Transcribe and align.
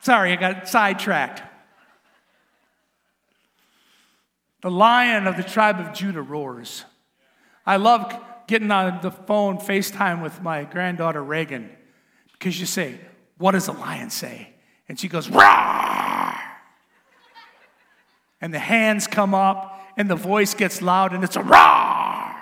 Sorry, 0.00 0.32
I 0.32 0.36
got 0.36 0.68
sidetracked. 0.68 1.42
The 4.62 4.70
lion 4.70 5.26
of 5.26 5.36
the 5.36 5.42
tribe 5.42 5.78
of 5.78 5.92
Judah 5.92 6.22
roars. 6.22 6.84
I 7.64 7.76
love 7.76 8.14
getting 8.46 8.70
on 8.70 9.00
the 9.02 9.10
phone, 9.10 9.58
FaceTime 9.58 10.22
with 10.22 10.42
my 10.42 10.64
granddaughter 10.64 11.22
Reagan, 11.22 11.70
because 12.32 12.58
you 12.58 12.66
say, 12.66 12.98
What 13.36 13.52
does 13.52 13.68
a 13.68 13.72
lion 13.72 14.10
say? 14.10 14.54
And 14.88 14.98
she 14.98 15.08
goes, 15.08 15.28
Roar! 15.28 16.34
And 18.40 18.54
the 18.54 18.58
hands 18.58 19.06
come 19.06 19.34
up, 19.34 19.80
and 19.96 20.08
the 20.08 20.16
voice 20.16 20.54
gets 20.54 20.80
loud, 20.80 21.12
and 21.12 21.22
it's 21.22 21.36
a 21.36 21.42
roar! 21.42 22.34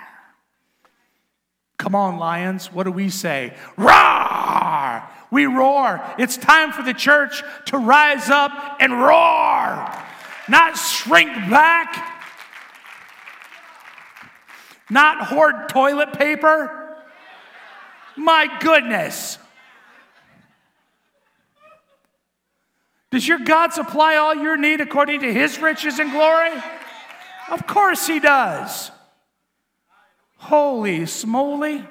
Come 1.77 1.93
on, 1.93 2.17
lions, 2.17 2.71
what 2.71 2.83
do 2.83 2.91
we 2.91 3.09
say? 3.09 3.55
Roar! 3.77 5.07
We 5.29 5.45
roar. 5.45 6.01
It's 6.17 6.37
time 6.37 6.71
for 6.71 6.83
the 6.83 6.93
church 6.93 7.43
to 7.65 7.77
rise 7.77 8.29
up 8.29 8.77
and 8.79 8.93
roar, 8.93 9.91
not 10.47 10.77
shrink 10.77 11.29
back 11.49 12.17
not 14.89 15.27
hoard 15.27 15.69
toilet 15.69 16.13
paper? 16.13 16.95
My 18.15 18.49
goodness. 18.59 19.37
Does 23.11 23.27
your 23.27 23.39
God 23.39 23.73
supply 23.73 24.15
all 24.15 24.35
your 24.35 24.57
need 24.57 24.81
according 24.81 25.21
to 25.21 25.33
his 25.33 25.59
riches 25.59 25.99
and 25.99 26.11
glory? 26.11 26.51
Of 27.49 27.65
course 27.65 28.07
he 28.07 28.19
does. 28.19 28.91
Holy 30.37 31.01
smoly. 31.01 31.87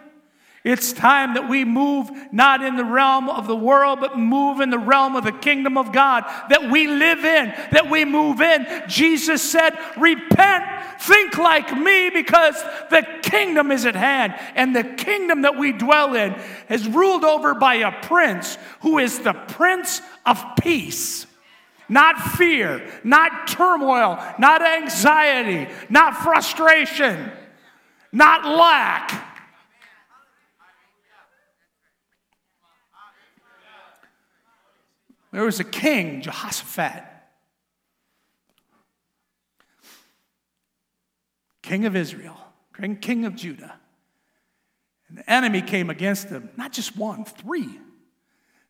It's 0.66 0.92
time 0.92 1.34
that 1.34 1.48
we 1.48 1.64
move 1.64 2.10
not 2.32 2.60
in 2.60 2.74
the 2.74 2.84
realm 2.84 3.28
of 3.28 3.46
the 3.46 3.54
world, 3.54 4.00
but 4.00 4.18
move 4.18 4.58
in 4.58 4.68
the 4.68 4.80
realm 4.80 5.14
of 5.14 5.22
the 5.22 5.30
kingdom 5.30 5.78
of 5.78 5.92
God 5.92 6.24
that 6.50 6.68
we 6.68 6.88
live 6.88 7.24
in, 7.24 7.54
that 7.70 7.88
we 7.88 8.04
move 8.04 8.40
in. 8.40 8.66
Jesus 8.88 9.48
said, 9.48 9.78
Repent, 9.96 10.64
think 10.98 11.38
like 11.38 11.72
me, 11.78 12.10
because 12.10 12.60
the 12.90 13.06
kingdom 13.22 13.70
is 13.70 13.86
at 13.86 13.94
hand. 13.94 14.34
And 14.56 14.74
the 14.74 14.82
kingdom 14.82 15.42
that 15.42 15.56
we 15.56 15.70
dwell 15.70 16.16
in 16.16 16.34
is 16.68 16.88
ruled 16.88 17.22
over 17.22 17.54
by 17.54 17.76
a 17.76 18.02
prince 18.02 18.58
who 18.80 18.98
is 18.98 19.20
the 19.20 19.34
prince 19.34 20.02
of 20.26 20.44
peace. 20.60 21.28
Not 21.88 22.18
fear, 22.18 22.82
not 23.04 23.46
turmoil, 23.46 24.20
not 24.40 24.62
anxiety, 24.62 25.72
not 25.88 26.16
frustration, 26.16 27.30
not 28.10 28.44
lack 28.44 29.35
There 35.36 35.44
was 35.44 35.60
a 35.60 35.64
king, 35.64 36.22
Jehoshaphat, 36.22 37.04
king 41.60 41.84
of 41.84 41.94
Israel, 41.94 42.38
king 43.02 43.26
of 43.26 43.34
Judah. 43.34 43.78
And 45.10 45.18
the 45.18 45.30
enemy 45.30 45.60
came 45.60 45.90
against 45.90 46.30
him, 46.30 46.48
not 46.56 46.72
just 46.72 46.96
one, 46.96 47.26
three. 47.26 47.78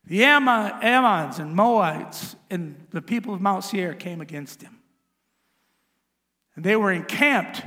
The 0.06 0.22
Ammons 0.22 1.38
and 1.38 1.54
Moabites 1.54 2.34
and 2.50 2.84
the 2.90 3.00
people 3.00 3.32
of 3.32 3.40
Mount 3.40 3.62
Seir 3.62 3.94
came 3.94 4.20
against 4.20 4.60
him. 4.60 4.80
And 6.56 6.64
they 6.64 6.74
were 6.74 6.90
encamped 6.90 7.62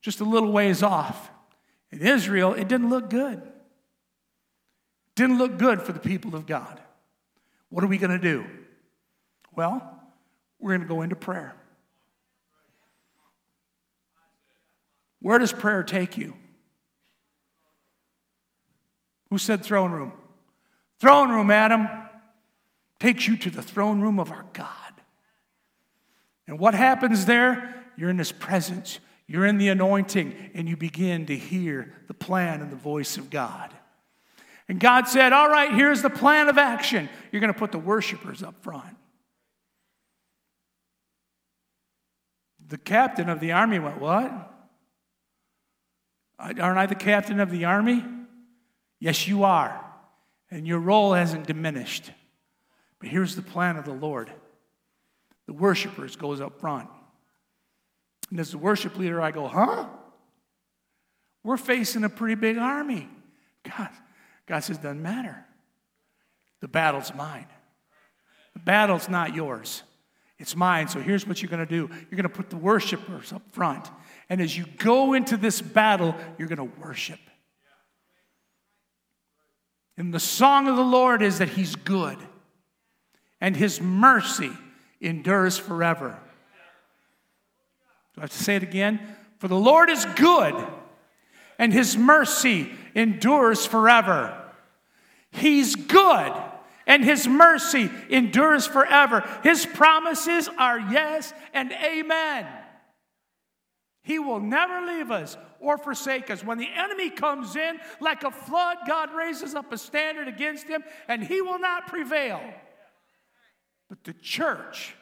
just 0.00 0.20
a 0.20 0.24
little 0.24 0.50
ways 0.50 0.82
off. 0.82 1.30
In 1.90 2.00
Israel, 2.00 2.54
it 2.54 2.68
didn't 2.68 2.88
look 2.88 3.10
good. 3.10 3.42
Didn't 5.14 5.36
look 5.36 5.58
good 5.58 5.82
for 5.82 5.92
the 5.92 6.00
people 6.00 6.34
of 6.34 6.46
God. 6.46 6.80
What 7.70 7.84
are 7.84 7.88
we 7.88 7.98
going 7.98 8.10
to 8.10 8.18
do? 8.18 8.44
Well, 9.54 9.82
we're 10.60 10.76
going 10.76 10.88
to 10.88 10.94
go 10.94 11.02
into 11.02 11.16
prayer. 11.16 11.54
Where 15.20 15.38
does 15.38 15.52
prayer 15.52 15.82
take 15.82 16.16
you? 16.16 16.34
Who 19.30 19.38
said 19.38 19.64
throne 19.64 19.90
room? 19.90 20.12
Throne 21.00 21.30
room, 21.30 21.50
Adam, 21.50 21.88
takes 23.00 23.26
you 23.26 23.36
to 23.38 23.50
the 23.50 23.62
throne 23.62 24.00
room 24.00 24.20
of 24.20 24.30
our 24.30 24.46
God. 24.52 24.70
And 26.46 26.58
what 26.58 26.74
happens 26.74 27.26
there? 27.26 27.84
You're 27.96 28.10
in 28.10 28.18
His 28.18 28.32
presence, 28.32 29.00
you're 29.26 29.46
in 29.46 29.58
the 29.58 29.68
anointing, 29.68 30.52
and 30.54 30.68
you 30.68 30.76
begin 30.76 31.26
to 31.26 31.36
hear 31.36 31.92
the 32.06 32.14
plan 32.14 32.60
and 32.60 32.70
the 32.70 32.76
voice 32.76 33.16
of 33.16 33.30
God. 33.30 33.74
And 34.68 34.80
God 34.80 35.08
said, 35.08 35.32
All 35.32 35.48
right, 35.48 35.72
here's 35.72 36.02
the 36.02 36.10
plan 36.10 36.48
of 36.48 36.58
action. 36.58 37.08
You're 37.30 37.40
going 37.40 37.52
to 37.52 37.58
put 37.58 37.72
the 37.72 37.78
worshipers 37.78 38.42
up 38.42 38.62
front. 38.62 38.96
The 42.68 42.78
captain 42.78 43.28
of 43.28 43.40
the 43.40 43.52
army 43.52 43.78
went, 43.78 44.00
What? 44.00 44.52
Aren't 46.38 46.78
I 46.78 46.86
the 46.86 46.94
captain 46.94 47.40
of 47.40 47.50
the 47.50 47.64
army? 47.64 48.04
Yes, 49.00 49.26
you 49.26 49.44
are. 49.44 49.82
And 50.50 50.66
your 50.66 50.78
role 50.78 51.12
hasn't 51.12 51.46
diminished. 51.46 52.10
But 52.98 53.08
here's 53.08 53.36
the 53.36 53.42
plan 53.42 53.76
of 53.76 53.84
the 53.84 53.92
Lord 53.92 54.30
the 55.46 55.52
worshipers 55.52 56.16
goes 56.16 56.40
up 56.40 56.60
front. 56.60 56.88
And 58.30 58.40
as 58.40 58.50
the 58.50 58.58
worship 58.58 58.98
leader, 58.98 59.22
I 59.22 59.30
go, 59.30 59.46
Huh? 59.46 59.86
We're 61.44 61.56
facing 61.56 62.02
a 62.02 62.08
pretty 62.08 62.34
big 62.34 62.58
army. 62.58 63.08
God, 63.62 63.90
God 64.46 64.60
says, 64.60 64.78
doesn't 64.78 65.02
matter. 65.02 65.44
The 66.60 66.68
battle's 66.68 67.12
mine. 67.14 67.46
The 68.54 68.60
battle's 68.60 69.08
not 69.08 69.34
yours. 69.34 69.82
It's 70.38 70.54
mine. 70.54 70.88
So 70.88 71.00
here's 71.00 71.26
what 71.26 71.42
you're 71.42 71.50
going 71.50 71.66
to 71.66 71.70
do 71.70 71.88
you're 71.88 72.16
going 72.16 72.22
to 72.22 72.28
put 72.28 72.50
the 72.50 72.56
worshipers 72.56 73.32
up 73.32 73.42
front. 73.52 73.88
And 74.28 74.40
as 74.40 74.56
you 74.56 74.66
go 74.78 75.14
into 75.14 75.36
this 75.36 75.60
battle, 75.60 76.14
you're 76.38 76.48
going 76.48 76.58
to 76.58 76.80
worship. 76.80 77.20
And 79.96 80.12
the 80.12 80.20
song 80.20 80.68
of 80.68 80.76
the 80.76 80.82
Lord 80.82 81.22
is 81.22 81.38
that 81.38 81.48
He's 81.48 81.74
good 81.74 82.18
and 83.40 83.56
His 83.56 83.80
mercy 83.80 84.50
endures 85.00 85.56
forever. 85.56 86.18
Do 88.14 88.20
I 88.20 88.22
have 88.22 88.30
to 88.30 88.42
say 88.42 88.56
it 88.56 88.62
again? 88.62 89.00
For 89.38 89.48
the 89.48 89.56
Lord 89.56 89.90
is 89.90 90.04
good 90.16 90.54
and 91.58 91.72
His 91.72 91.96
mercy 91.96 92.72
endures 92.96 93.64
forever. 93.64 94.36
He's 95.30 95.76
good 95.76 96.32
and 96.86 97.04
his 97.04 97.28
mercy 97.28 97.90
endures 98.08 98.66
forever. 98.66 99.28
His 99.42 99.66
promises 99.66 100.48
are 100.58 100.78
yes 100.78 101.32
and 101.52 101.72
amen. 101.72 102.46
He 104.02 104.18
will 104.18 104.40
never 104.40 104.86
leave 104.86 105.10
us 105.10 105.36
or 105.58 105.78
forsake 105.78 106.30
us. 106.30 106.44
When 106.44 106.58
the 106.58 106.68
enemy 106.74 107.10
comes 107.10 107.56
in 107.56 107.78
like 108.00 108.22
a 108.22 108.30
flood, 108.30 108.78
God 108.86 109.12
raises 109.12 109.54
up 109.54 109.72
a 109.72 109.78
standard 109.78 110.28
against 110.28 110.68
him 110.68 110.82
and 111.08 111.22
he 111.22 111.42
will 111.42 111.58
not 111.58 111.88
prevail. 111.88 112.40
But 113.88 114.04
the 114.04 114.14
church 114.14 114.94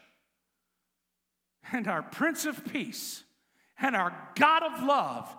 and 1.71 1.87
our 1.87 2.03
Prince 2.03 2.45
of 2.45 2.65
Peace 2.65 3.25
and 3.79 3.95
our 3.95 4.17
God 4.35 4.63
of 4.63 4.83
love 4.83 5.37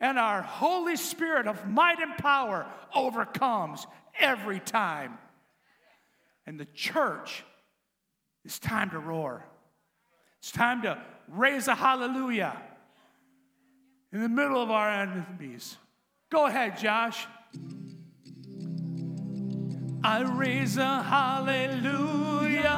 and 0.00 0.18
our 0.18 0.42
Holy 0.42 0.96
Spirit 0.96 1.46
of 1.46 1.66
might 1.68 2.00
and 2.00 2.16
power 2.16 2.66
overcomes 2.94 3.86
every 4.18 4.60
time. 4.60 5.18
And 6.46 6.58
the 6.58 6.66
church, 6.66 7.44
it's 8.44 8.58
time 8.58 8.90
to 8.90 8.98
roar. 8.98 9.44
It's 10.38 10.52
time 10.52 10.82
to 10.82 11.02
raise 11.28 11.68
a 11.68 11.74
hallelujah 11.74 12.56
in 14.12 14.22
the 14.22 14.28
middle 14.28 14.62
of 14.62 14.70
our 14.70 14.88
enemies. 14.88 15.76
Go 16.30 16.46
ahead, 16.46 16.78
Josh. 16.78 17.26
I 20.02 20.22
raise 20.22 20.76
a 20.76 21.02
hallelujah 21.02 22.68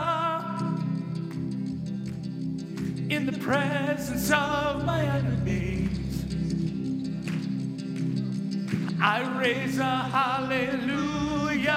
in 3.11 3.27
the 3.27 3.39
presence 3.39 4.31
of 4.31 4.85
my 4.85 5.03
enemies. 5.05 5.80
I 9.03 9.23
raise 9.39 9.79
a 9.79 9.83
hallelujah. 10.13 11.73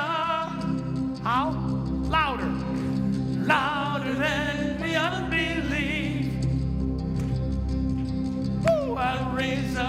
How? 1.24 1.52
Louder. 2.10 2.52
Louder 3.46 4.14
than 4.14 4.82
the 4.82 4.96
unbelief. 4.96 6.46
Ooh, 8.70 8.98
I 8.98 9.34
raise 9.34 9.78
a 9.78 9.84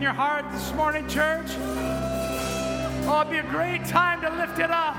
in 0.00 0.04
your 0.04 0.14
heart 0.14 0.50
this 0.50 0.72
morning, 0.72 1.06
church? 1.08 1.50
Oh, 3.04 3.20
it'd 3.20 3.30
be 3.30 3.36
a 3.36 3.50
great 3.50 3.84
time 3.84 4.22
to 4.22 4.30
lift 4.30 4.58
it 4.58 4.70
up. 4.70 4.96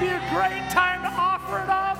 Be 0.00 0.06
a 0.06 0.18
great 0.32 0.70
time 0.70 1.02
to 1.02 1.10
offer 1.12 1.58
it 1.60 1.68
up. 1.68 1.98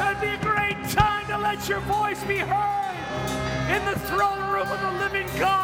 It'd 0.00 0.18
be 0.18 0.28
a 0.28 0.38
great 0.38 0.82
time 0.88 1.26
to 1.26 1.36
let 1.36 1.68
your 1.68 1.80
voice 1.80 2.24
be 2.24 2.38
heard 2.38 2.96
in 3.68 3.84
the 3.84 3.98
throne 4.08 4.50
room 4.50 4.66
of 4.66 4.80
the 4.80 4.92
living 4.98 5.28
God. 5.38 5.63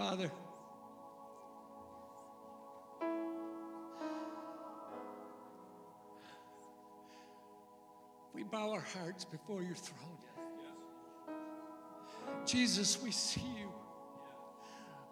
Father, 0.00 0.30
we 8.34 8.42
bow 8.44 8.70
our 8.72 8.80
hearts 8.80 9.26
before 9.26 9.62
your 9.62 9.74
throne. 9.74 9.98
Jesus, 12.46 13.02
we 13.02 13.10
see 13.10 13.42
you 13.42 13.70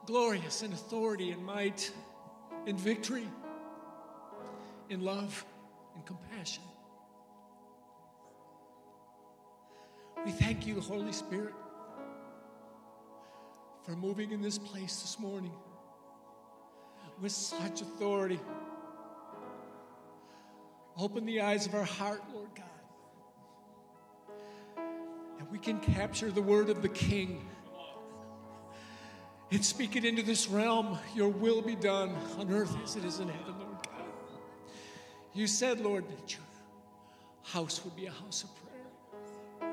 glorious 0.07 0.63
in 0.63 0.73
authority 0.73 1.33
and 1.33 1.45
might, 1.45 1.93
in 2.65 2.79
victory, 2.79 3.29
in 4.89 5.03
love 5.03 5.45
and 5.97 6.07
compassion. 6.07 6.63
We 10.25 10.31
thank 10.31 10.67
you, 10.67 10.81
Holy 10.81 11.13
Spirit, 11.13 11.53
for 13.89 13.97
moving 13.97 14.33
in 14.33 14.43
this 14.43 14.59
place 14.59 15.01
this 15.01 15.19
morning 15.19 15.51
with 17.23 17.33
such 17.33 17.81
authority. 17.81 18.39
Open 20.99 21.25
the 21.25 21.41
eyes 21.41 21.65
of 21.65 21.75
our 21.75 21.85
heart, 21.85 22.21
Lord 22.35 22.51
God, 22.55 22.67
that 25.39 25.51
we 25.51 25.59
can 25.59 25.81
capture 25.81 26.31
the 26.31 26.43
word 26.43 26.69
of 26.69 26.83
the 26.83 26.91
King 26.91 27.49
and 29.51 29.65
speak 29.65 29.97
it 29.97 30.05
into 30.05 30.21
this 30.21 30.49
realm. 30.49 30.99
Your 31.15 31.31
will 31.31 31.63
be 31.63 31.75
done 31.75 32.15
on 32.39 32.53
earth 32.53 32.77
as 32.85 32.95
it 32.97 33.07
is 33.07 33.21
in 33.21 33.29
heaven, 33.29 33.55
Lord 33.59 33.79
God. 33.87 34.05
You 35.33 35.47
said, 35.47 35.81
Lord, 35.81 36.07
that 36.11 36.35
your 36.35 36.45
house 37.43 37.83
would 37.85 37.97
be 37.97 38.05
a 38.05 38.13
house 38.13 38.45
of 38.45 38.51
prayer. 39.61 39.73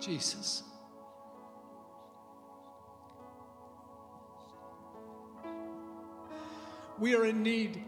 Jesus. 0.00 0.64
We 6.98 7.14
are 7.14 7.26
in 7.26 7.42
need. 7.42 7.82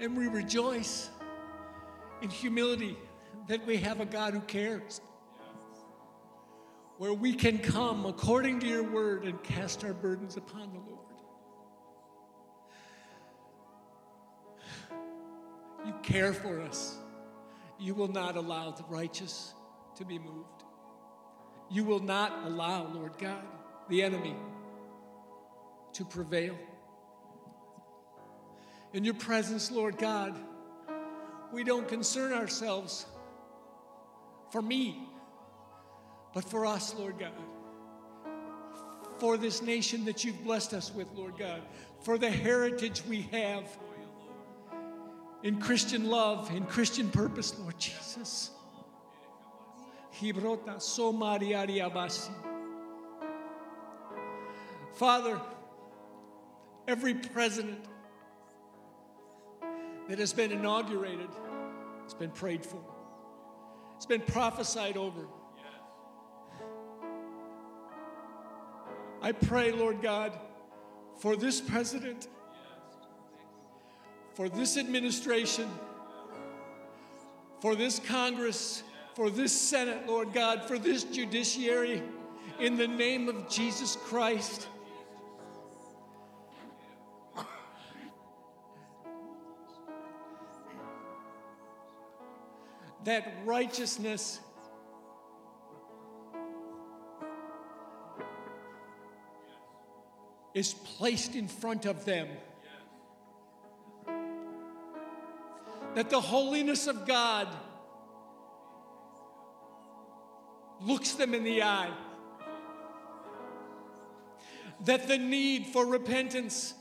And 0.00 0.16
we 0.16 0.28
rejoice 0.28 1.10
in 2.22 2.30
humility 2.30 2.96
that 3.48 3.66
we 3.66 3.76
have 3.78 4.00
a 4.00 4.06
God 4.06 4.34
who 4.34 4.40
cares. 4.40 5.00
Where 6.98 7.12
we 7.12 7.34
can 7.34 7.58
come 7.58 8.06
according 8.06 8.60
to 8.60 8.66
your 8.66 8.84
word 8.84 9.24
and 9.24 9.42
cast 9.42 9.84
our 9.84 9.92
burdens 9.92 10.36
upon 10.36 10.72
the 10.72 10.78
Lord. 10.78 10.98
You 15.84 15.94
care 16.02 16.32
for 16.32 16.60
us. 16.60 16.96
You 17.80 17.94
will 17.94 18.08
not 18.08 18.36
allow 18.36 18.70
the 18.70 18.84
righteous 18.84 19.52
to 19.96 20.04
be 20.04 20.18
moved. 20.18 20.62
You 21.68 21.84
will 21.84 22.00
not 22.00 22.44
allow, 22.44 22.86
Lord 22.86 23.18
God, 23.18 23.42
the 23.92 24.02
enemy 24.02 24.34
to 25.92 26.04
prevail. 26.04 26.56
In 28.94 29.04
your 29.04 29.12
presence, 29.12 29.70
Lord 29.70 29.98
God, 29.98 30.34
we 31.52 31.62
don't 31.62 31.86
concern 31.86 32.32
ourselves 32.32 33.04
for 34.50 34.62
me, 34.62 35.06
but 36.32 36.42
for 36.42 36.64
us, 36.64 36.94
Lord 36.98 37.18
God. 37.18 37.34
For 39.18 39.36
this 39.36 39.60
nation 39.60 40.06
that 40.06 40.24
you've 40.24 40.42
blessed 40.42 40.72
us 40.72 40.90
with, 40.94 41.08
Lord 41.14 41.36
God. 41.38 41.60
For 42.00 42.16
the 42.16 42.30
heritage 42.30 43.02
we 43.06 43.28
have 43.30 43.64
in 45.42 45.60
Christian 45.60 46.08
love, 46.08 46.50
in 46.50 46.64
Christian 46.64 47.10
purpose, 47.10 47.58
Lord 47.58 47.78
Jesus. 47.78 48.52
Somariariabasi. 50.18 52.51
Father, 54.94 55.40
every 56.86 57.14
president 57.14 57.84
that 60.08 60.18
has 60.18 60.32
been 60.32 60.52
inaugurated 60.52 61.28
has 62.02 62.14
been 62.14 62.30
prayed 62.30 62.64
for. 62.64 62.80
It's 63.96 64.06
been 64.06 64.20
prophesied 64.20 64.96
over. 64.96 65.26
I 69.22 69.32
pray, 69.32 69.70
Lord 69.70 70.02
God, 70.02 70.38
for 71.20 71.36
this 71.36 71.60
president, 71.60 72.26
for 74.34 74.48
this 74.48 74.76
administration, 74.76 75.70
for 77.60 77.76
this 77.76 78.00
Congress, 78.00 78.82
for 79.14 79.30
this 79.30 79.52
Senate, 79.52 80.08
Lord 80.08 80.32
God, 80.32 80.64
for 80.64 80.78
this 80.78 81.04
judiciary, 81.04 82.02
in 82.58 82.76
the 82.76 82.88
name 82.88 83.28
of 83.28 83.48
Jesus 83.48 83.96
Christ. 83.96 84.66
That 93.04 93.32
righteousness 93.44 94.40
is 100.54 100.74
placed 100.74 101.34
in 101.34 101.48
front 101.48 101.86
of 101.86 102.04
them. 102.04 102.28
That 105.94 106.10
the 106.10 106.20
holiness 106.20 106.86
of 106.86 107.06
God 107.06 107.48
looks 110.80 111.12
them 111.12 111.34
in 111.34 111.44
the 111.44 111.62
eye. 111.62 111.92
That 114.84 115.06
the 115.06 115.18
need 115.18 115.66
for 115.66 115.86
repentance 115.86 116.74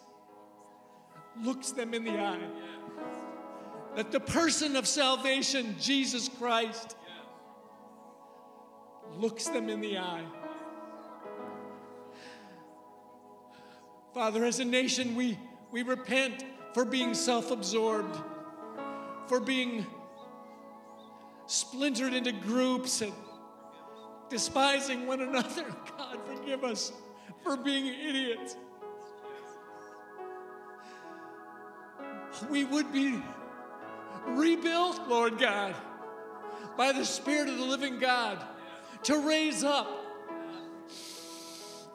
looks 1.41 1.71
them 1.71 1.93
in 1.93 2.03
the 2.03 2.11
eye. 2.11 2.39
That 3.95 4.11
the 4.11 4.19
person 4.19 4.75
of 4.75 4.87
salvation, 4.87 5.75
Jesus 5.79 6.29
Christ, 6.29 6.95
looks 9.17 9.47
them 9.47 9.69
in 9.69 9.81
the 9.81 9.97
eye. 9.97 10.23
Father, 14.13 14.45
as 14.45 14.59
a 14.59 14.65
nation, 14.65 15.15
we, 15.15 15.37
we 15.71 15.83
repent 15.83 16.43
for 16.73 16.85
being 16.85 17.13
self 17.13 17.51
absorbed, 17.51 18.17
for 19.27 19.39
being 19.39 19.85
splintered 21.47 22.13
into 22.13 22.31
groups 22.31 23.01
and 23.01 23.13
despising 24.29 25.05
one 25.07 25.21
another. 25.21 25.65
God, 25.97 26.17
forgive 26.25 26.63
us 26.63 26.93
for 27.43 27.57
being 27.57 27.87
idiots. 27.87 28.55
We 32.49 32.63
would 32.65 32.91
be 32.93 33.21
rebuilt, 34.27 35.07
Lord 35.07 35.37
God, 35.37 35.75
by 36.77 36.91
the 36.91 37.05
Spirit 37.05 37.49
of 37.49 37.57
the 37.57 37.65
living 37.65 37.99
God 37.99 38.43
to 39.03 39.17
raise 39.27 39.63
up 39.63 39.87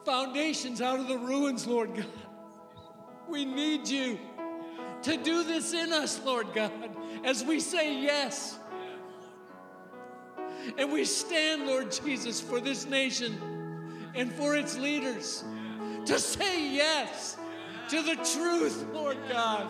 foundations 0.05 0.81
out 0.81 0.99
of 0.99 1.07
the 1.07 1.17
ruins, 1.17 1.67
Lord 1.67 1.93
God. 1.95 2.05
We 3.27 3.43
need 3.43 3.87
you 3.87 4.17
to 5.03 5.17
do 5.17 5.43
this 5.43 5.73
in 5.73 5.91
us, 5.91 6.21
Lord 6.23 6.53
God, 6.53 6.71
as 7.23 7.43
we 7.43 7.59
say 7.59 8.01
yes. 8.01 8.57
And 10.77 10.91
we 10.91 11.05
stand, 11.05 11.65
Lord 11.65 11.91
Jesus, 11.91 12.39
for 12.41 12.59
this 12.59 12.85
nation 12.85 13.37
and 14.15 14.31
for 14.31 14.55
its 14.55 14.77
leaders 14.77 15.43
to 16.05 16.19
say 16.19 16.73
yes 16.73 17.37
to 17.89 18.01
the 18.01 18.15
truth, 18.15 18.85
Lord 18.93 19.17
God, 19.29 19.67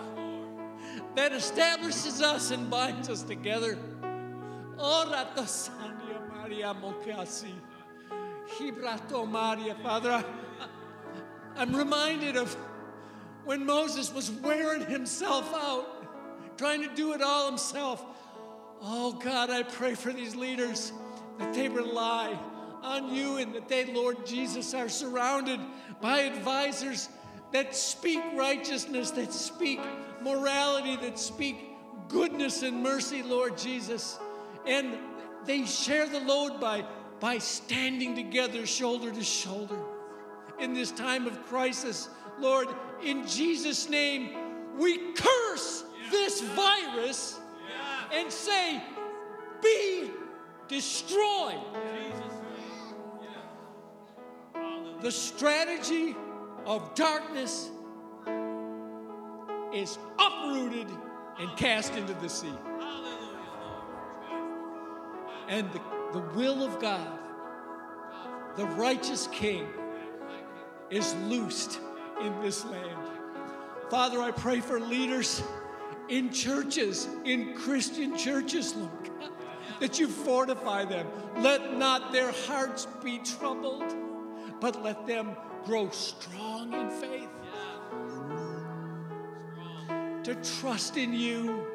that 1.15 1.33
establishes 1.33 2.21
us 2.21 2.51
and 2.51 2.69
binds 2.69 3.09
us 3.09 3.23
together. 3.23 3.77
Father. 9.75 10.23
I'm 11.57 11.75
reminded 11.75 12.37
of 12.37 12.55
when 13.45 13.65
Moses 13.65 14.13
was 14.13 14.29
wearing 14.29 14.85
himself 14.85 15.51
out, 15.55 16.57
trying 16.57 16.87
to 16.87 16.93
do 16.93 17.13
it 17.13 17.21
all 17.21 17.47
himself. 17.47 18.05
Oh 18.81 19.13
God, 19.13 19.49
I 19.49 19.63
pray 19.63 19.95
for 19.95 20.13
these 20.13 20.35
leaders 20.35 20.91
that 21.39 21.53
they 21.53 21.67
rely 21.67 22.37
on 22.83 23.13
you 23.13 23.37
and 23.37 23.55
that 23.55 23.67
they, 23.67 23.85
Lord 23.85 24.25
Jesus, 24.25 24.73
are 24.73 24.89
surrounded 24.89 25.59
by 25.99 26.21
advisors 26.21 27.09
that 27.51 27.75
speak 27.75 28.21
righteousness, 28.35 29.11
that 29.11 29.33
speak 29.33 29.79
morality, 30.27 30.95
that 30.97 31.17
speak 31.17 31.57
goodness 32.09 32.63
and 32.63 32.83
mercy, 32.83 33.23
Lord 33.23 33.57
Jesus. 33.57 34.19
And 34.65 34.97
they 35.45 35.65
share 35.65 36.07
the 36.07 36.19
load 36.19 36.59
by 36.59 36.85
by 37.19 37.37
standing 37.37 38.15
together 38.15 38.65
shoulder 38.65 39.11
to 39.11 39.23
shoulder 39.23 39.79
in 40.59 40.73
this 40.73 40.91
time 40.91 41.25
of 41.25 41.45
crisis. 41.47 42.09
Lord, 42.39 42.67
in 43.03 43.27
Jesus' 43.27 43.89
name, 43.89 44.37
we 44.77 45.13
curse 45.13 45.83
this 46.11 46.41
virus 46.41 47.39
and 48.13 48.31
say, 48.31 48.81
Be 49.61 50.11
destroyed. 50.67 51.59
The 55.01 55.11
strategy 55.11 56.15
of 56.65 56.93
darkness 56.95 57.69
is 59.77 59.97
uprooted 60.19 60.87
and 61.39 61.55
cast 61.57 61.95
into 61.95 62.13
the 62.15 62.29
sea. 62.29 62.53
And 65.47 65.71
the 65.71 65.81
the 66.13 66.19
will 66.19 66.63
of 66.63 66.79
God, 66.79 67.19
the 68.55 68.65
righteous 68.65 69.27
King, 69.31 69.67
is 70.89 71.13
loosed 71.25 71.79
in 72.23 72.39
this 72.41 72.65
land. 72.65 72.97
Father, 73.89 74.21
I 74.21 74.31
pray 74.31 74.59
for 74.61 74.79
leaders 74.79 75.43
in 76.09 76.31
churches, 76.31 77.07
in 77.25 77.53
Christian 77.55 78.17
churches, 78.17 78.73
Lord 78.75 78.91
God, 79.19 79.31
that 79.79 79.99
you 79.99 80.07
fortify 80.07 80.85
them. 80.85 81.07
Let 81.37 81.77
not 81.77 82.11
their 82.11 82.31
hearts 82.31 82.87
be 83.03 83.19
troubled, 83.19 83.95
but 84.61 84.81
let 84.81 85.05
them 85.05 85.35
grow 85.65 85.89
strong 85.89 86.73
in 86.73 86.89
faith. 86.89 87.29
To 90.27 90.35
trust 90.59 90.97
in 90.97 91.13
you. 91.13 91.65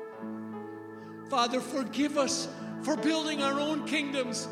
Father, 1.31 1.59
forgive 1.59 2.19
us 2.19 2.51
for 2.83 2.99
building 2.99 3.43
our 3.43 3.59
own 3.59 3.87
kingdoms. 3.87 4.47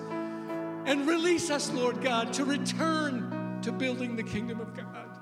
And 0.86 1.06
release 1.06 1.50
us, 1.50 1.70
Lord 1.70 2.00
God, 2.00 2.32
to 2.32 2.46
return 2.46 3.58
to 3.60 3.70
building 3.70 4.16
the 4.16 4.22
kingdom 4.22 4.58
of 4.58 4.74
God. 4.74 5.20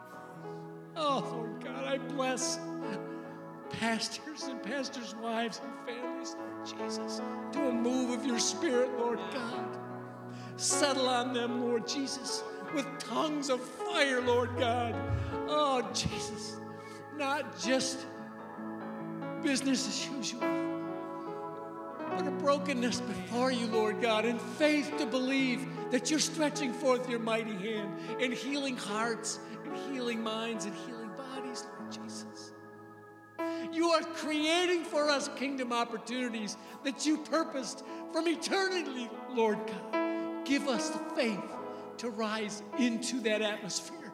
Oh, 0.95 1.29
Lord 1.29 1.64
God, 1.64 1.87
I 1.87 1.99
bless 1.99 2.61
pastors 3.69 4.45
and 4.45 4.62
pastors' 4.62 5.12
wives 5.17 5.61
and 5.64 5.73
families, 5.85 6.37
Lord 6.38 6.64
Jesus. 6.64 7.21
Do 7.51 7.71
a 7.71 7.73
move 7.73 8.17
of 8.17 8.25
your 8.25 8.38
spirit, 8.38 8.97
Lord 8.97 9.19
God. 9.35 9.77
Settle 10.57 11.09
on 11.09 11.33
them, 11.33 11.64
Lord 11.64 11.88
Jesus, 11.88 12.45
with 12.73 12.87
tongues 13.01 13.51
of 13.51 13.61
fire, 13.61 14.21
Lord 14.21 14.57
God. 14.57 14.95
Oh, 15.49 15.85
Jesus, 15.93 16.59
not 17.17 17.59
just 17.59 18.07
business 19.42 19.88
as 19.88 20.16
usual 20.16 20.59
but 22.18 22.27
a 22.27 22.31
brokenness 22.33 23.01
before 23.01 23.53
you, 23.53 23.68
Lord 23.68 24.03
God, 24.03 24.24
and 24.24 24.40
faith 24.40 24.92
to 24.98 25.07
believe 25.07 25.64
that 25.92 26.11
you're 26.11 26.18
stretching 26.18 26.72
forth 26.72 27.09
your 27.09 27.20
mighty 27.20 27.55
hand 27.55 27.96
and 28.20 28.33
healing 28.33 28.77
hearts 28.77 29.38
and 29.64 29.77
healing 29.92 30.20
minds 30.20 30.64
and 30.64 30.74
healing 30.74 31.11
bodies, 31.16 31.64
Lord 31.79 31.92
Jesus. 31.92 32.53
You 33.72 33.90
are 33.90 34.03
creating 34.03 34.83
for 34.83 35.09
us 35.09 35.31
kingdom 35.37 35.72
opportunities 35.72 36.57
that 36.83 37.07
you 37.07 37.18
purposed 37.18 37.85
from 38.12 38.27
eternity, 38.27 39.09
Lord 39.31 39.61
God. 39.66 40.44
Give 40.44 40.66
us 40.66 40.90
the 40.90 40.98
faith 41.14 41.38
to 41.98 42.11
rise 42.11 42.64
into 42.79 43.20
that 43.20 43.42
atmosphere. 43.42 44.12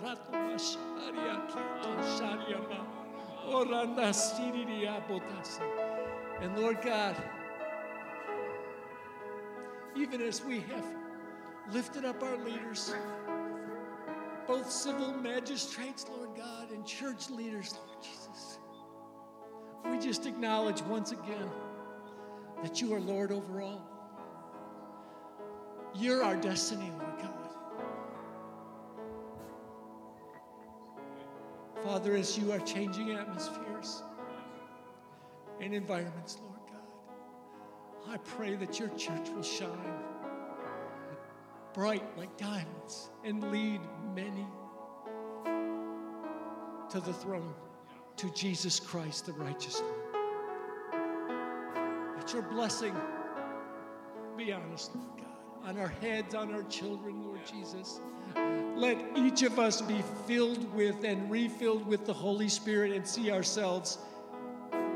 Oh, 3.46 3.62
and 6.40 6.58
Lord 6.58 6.78
God, 6.82 7.16
even 9.96 10.20
as 10.20 10.44
we 10.44 10.60
have 10.60 10.84
lifted 11.72 12.04
up 12.04 12.22
our 12.22 12.36
leaders, 12.38 12.94
both 14.46 14.70
civil 14.70 15.12
magistrates, 15.14 16.06
Lord 16.08 16.30
God, 16.36 16.70
and 16.70 16.84
church 16.86 17.30
leaders, 17.30 17.74
Lord 17.74 18.02
Jesus. 18.02 18.58
We 19.90 19.98
just 19.98 20.26
acknowledge 20.26 20.82
once 20.82 21.12
again 21.12 21.50
that 22.62 22.80
you 22.80 22.94
are 22.94 23.00
Lord 23.00 23.32
over 23.32 23.60
all. 23.60 23.82
You're 25.94 26.22
our 26.22 26.36
destiny, 26.36 26.90
Lord 26.98 27.18
God. 27.20 27.39
Father, 31.84 32.14
as 32.14 32.36
you 32.38 32.52
are 32.52 32.58
changing 32.60 33.12
atmospheres 33.12 34.02
and 35.60 35.74
environments, 35.74 36.38
Lord 36.42 36.60
God, 36.66 38.12
I 38.12 38.16
pray 38.18 38.54
that 38.56 38.78
your 38.78 38.88
church 38.90 39.30
will 39.30 39.42
shine 39.42 39.70
bright 41.72 42.02
like 42.18 42.36
diamonds 42.36 43.10
and 43.24 43.50
lead 43.50 43.80
many 44.14 44.46
to 46.90 47.00
the 47.00 47.12
throne, 47.12 47.54
to 48.16 48.30
Jesus 48.30 48.78
Christ, 48.80 49.26
the 49.26 49.32
righteous 49.34 49.80
one. 49.80 49.94
Let 52.16 52.32
your 52.32 52.42
blessing 52.42 52.94
be 54.36 54.52
on 54.52 54.70
us, 54.72 54.90
Lord 54.94 55.16
God, 55.16 55.29
on 55.64 55.78
our 55.78 55.88
heads, 56.00 56.34
on 56.34 56.52
our 56.52 56.62
children, 56.64 57.24
Lord 57.24 57.40
Jesus. 57.46 58.00
Let 58.76 58.98
each 59.16 59.42
of 59.42 59.58
us 59.58 59.82
be 59.82 60.02
filled 60.26 60.72
with 60.74 61.04
and 61.04 61.30
refilled 61.30 61.86
with 61.86 62.06
the 62.06 62.12
Holy 62.12 62.48
Spirit 62.48 62.92
and 62.92 63.06
see 63.06 63.30
ourselves 63.30 63.98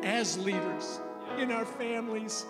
as 0.03 0.38
leaders 0.38 1.00
in 1.38 1.50
our 1.50 1.64
families, 1.64 2.44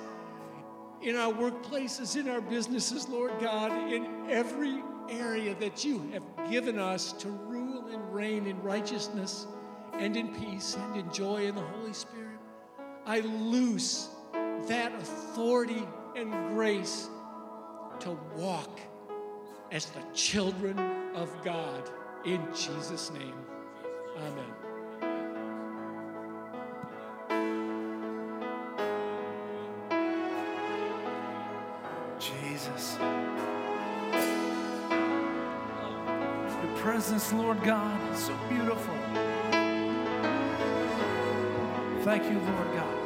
in 1.02 1.16
our 1.16 1.32
workplaces, 1.32 2.16
in 2.18 2.28
our 2.28 2.40
businesses, 2.40 3.08
Lord 3.08 3.32
God, 3.40 3.92
in 3.92 4.30
every 4.30 4.82
area 5.08 5.54
that 5.56 5.84
you 5.84 6.08
have 6.12 6.50
given 6.50 6.78
us 6.78 7.12
to 7.12 7.28
rule 7.28 7.88
and 7.88 8.14
reign 8.14 8.46
in 8.46 8.60
righteousness 8.62 9.46
and 9.94 10.16
in 10.16 10.34
peace 10.34 10.76
and 10.76 10.96
in 10.96 11.12
joy 11.12 11.46
in 11.46 11.54
the 11.54 11.60
Holy 11.60 11.92
Spirit. 11.92 12.38
I 13.06 13.20
loose 13.20 14.08
that 14.66 14.92
authority 14.94 15.86
and 16.16 16.54
grace 16.54 17.08
to 18.00 18.18
walk 18.36 18.80
as 19.72 19.86
the 19.86 20.02
children 20.12 20.78
of 21.14 21.30
God. 21.44 21.90
In 22.24 22.40
Jesus' 22.54 23.10
name, 23.10 23.34
amen. 24.18 24.52
Jesus. 32.18 32.98
Presence, 36.76 37.32
Lord 37.32 37.62
God, 37.62 38.12
is 38.12 38.18
so 38.26 38.36
beautiful. 38.48 38.94
Thank 42.02 42.24
you, 42.24 42.38
Lord 42.38 42.74
God. 42.74 43.03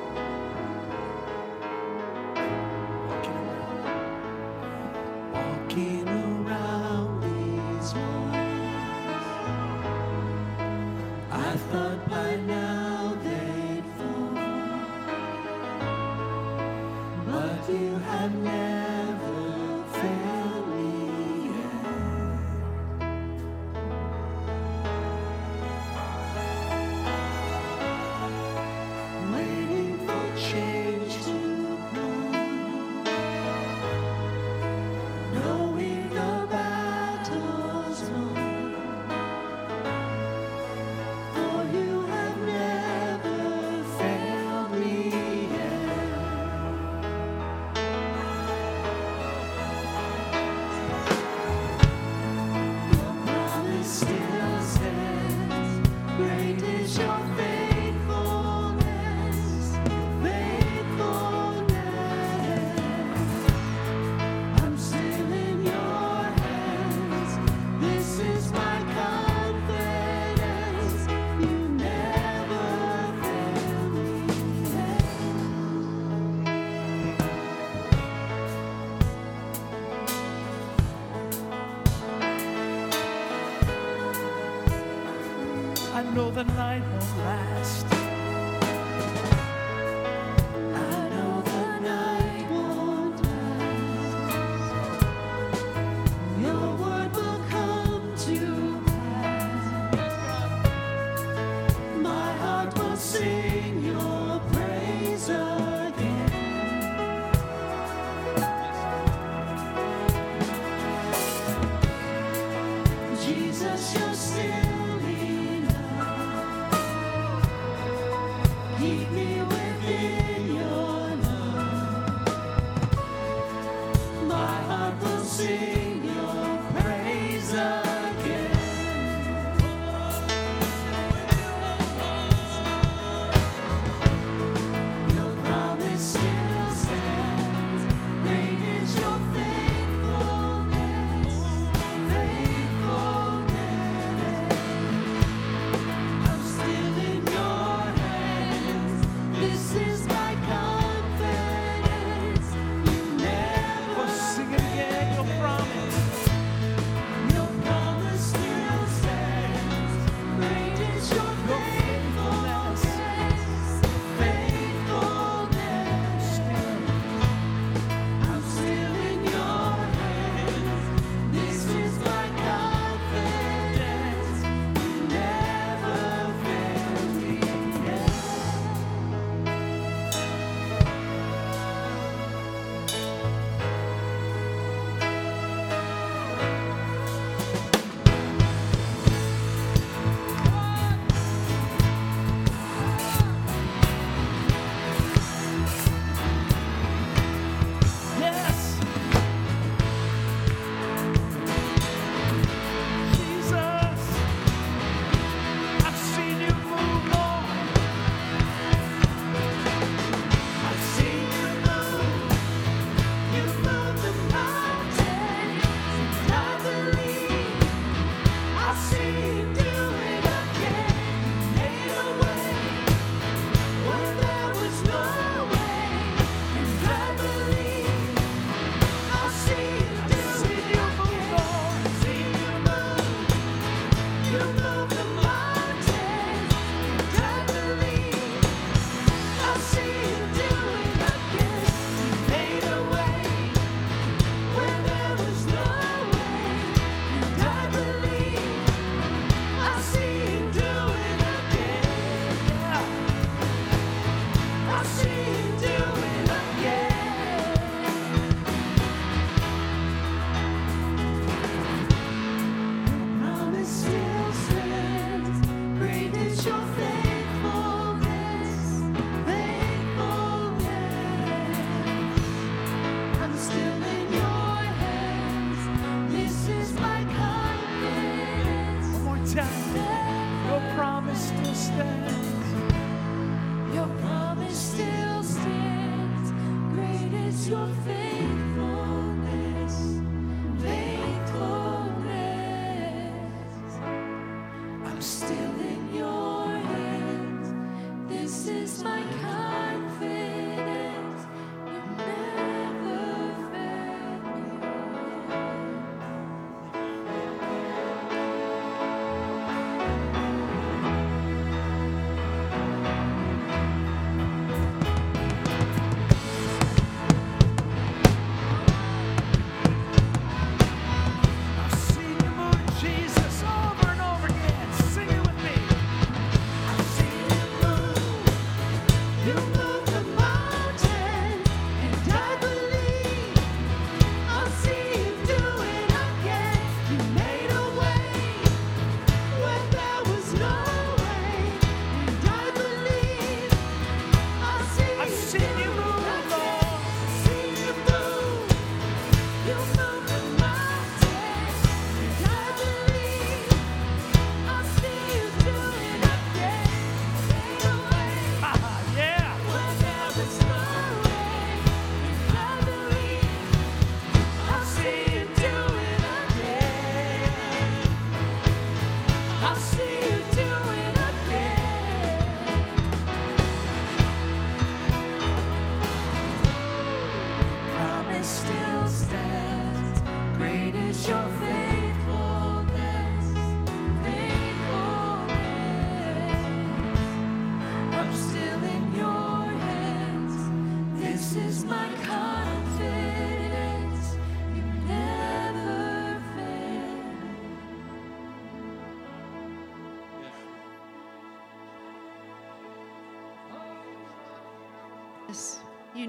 Know 86.18 86.30
the 86.32 86.42
night 86.42 86.82
won't 86.90 87.18
last. 87.18 87.47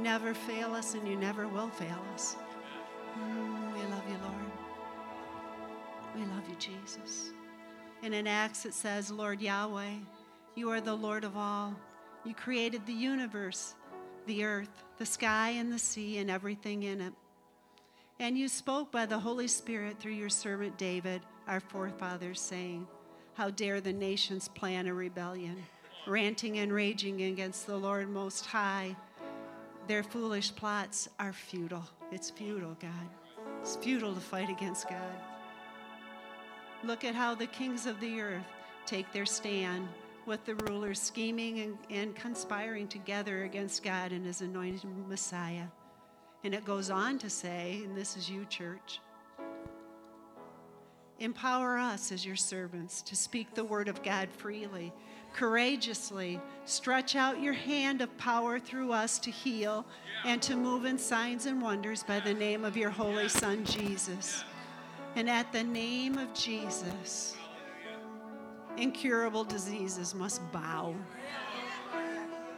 Never 0.10 0.34
fail 0.34 0.74
us 0.74 0.95
and 0.95 1.08
you 1.08 1.15
never 1.15 1.48
will 1.48 1.69
fail 1.69 2.04
us. 2.15 2.36
Mm, 3.15 3.74
we 3.74 3.82
love 3.91 4.04
you, 4.10 4.17
Lord. 4.24 4.52
We 6.15 6.22
love 6.34 6.50
you, 6.50 6.56
Jesus. 6.56 7.30
And 8.02 8.15
in 8.15 8.26
Acts 8.26 8.65
it 8.65 8.74
says, 8.74 9.12
Lord 9.12 9.39
Yahweh, 9.39 9.98
you 10.56 10.72
are 10.72 10.82
the 10.82 10.95
Lord 10.95 11.24
of 11.24 11.38
all. 11.38 11.76
You 12.26 12.34
created 12.34 12.88
the 12.88 12.93
universe, 12.93 13.76
the 14.26 14.43
earth, 14.43 14.84
the 14.98 15.06
sky, 15.06 15.50
and 15.50 15.72
the 15.72 15.78
sea, 15.78 16.17
and 16.17 16.32
everything 16.32 16.82
in 16.82 17.02
it. 17.02 17.13
And 18.19 18.36
you 18.36 18.48
spoke 18.48 18.91
by 18.91 19.06
the 19.06 19.19
Holy 19.19 19.48
Spirit 19.48 20.00
through 20.00 20.13
your 20.13 20.30
servant 20.30 20.76
David, 20.80 21.22
our 21.48 21.60
forefathers, 21.60 22.41
saying, 22.41 22.88
How 23.36 23.52
dare 23.52 23.80
the 23.80 23.93
nations 23.93 24.48
plan 24.48 24.88
a 24.88 24.93
rebellion, 24.93 25.58
ranting 26.08 26.58
and 26.58 26.74
raging 26.74 27.22
against 27.22 27.67
the 27.67 27.78
Lord 27.78 28.10
Most 28.10 28.48
High? 28.48 28.95
Their 29.89 30.04
foolish 30.04 30.54
plots 30.54 31.10
are 31.19 31.34
futile. 31.34 31.84
It's 32.12 32.30
futile, 32.30 32.78
God. 32.80 33.10
It's 33.60 33.75
futile 33.75 34.13
to 34.13 34.19
fight 34.19 34.47
against 34.47 34.88
God. 34.88 35.15
Look 36.84 37.04
at 37.04 37.15
how 37.15 37.34
the 37.34 37.47
kings 37.47 37.88
of 37.88 37.99
the 37.99 38.21
earth 38.21 38.45
take 38.86 39.12
their 39.12 39.25
stand 39.25 39.88
with 40.28 40.45
the 40.45 40.54
rulers 40.54 41.02
scheming 41.02 41.62
and, 41.62 41.78
and 41.89 42.15
conspiring 42.15 42.88
together 42.88 43.45
against 43.45 43.82
God 43.82 44.12
and 44.12 44.28
his 44.28 44.41
anointed 44.41 44.86
Messiah. 45.08 45.65
And 46.43 46.54
it 46.54 46.65
goes 46.65 46.91
on 46.91 47.17
to 47.17 47.30
say, 47.32 47.82
and 47.84 47.97
this 47.97 48.15
is 48.15 48.30
you, 48.30 48.45
church, 48.45 48.99
empower 51.17 51.80
us 51.80 52.12
as 52.12 52.23
your 52.23 52.36
servants 52.36 53.02
to 53.02 53.15
speak 53.15 53.56
the 53.56 53.65
word 53.65 53.88
of 53.88 54.04
God 54.04 54.30
freely, 54.30 54.93
courageously. 55.34 56.39
Stretch 56.65 57.15
out 57.15 57.42
your 57.42 57.54
hand 57.54 58.02
of 58.02 58.15
power 58.18 58.60
through 58.60 58.92
us 58.92 59.20
to 59.20 59.32
heal 59.32 59.86
and 60.26 60.42
to 60.42 60.56
move 60.56 60.86
in 60.86 60.98
signs 60.98 61.46
and 61.46 61.62
wonders 61.62 62.04
by 62.04 62.20
the 62.20 62.34
name 62.34 62.63
of 62.63 62.78
your 62.78 62.89
holy 62.89 63.30
Son, 63.30 63.65
Jesus. 63.65 64.44
And 65.15 65.30
at 65.30 65.52
the 65.52 65.63
name 65.63 66.18
of 66.18 66.34
Jesus, 66.34 67.36
incurable 68.78 69.44
diseases 69.44 70.13
must 70.13 70.39
bow. 70.52 70.94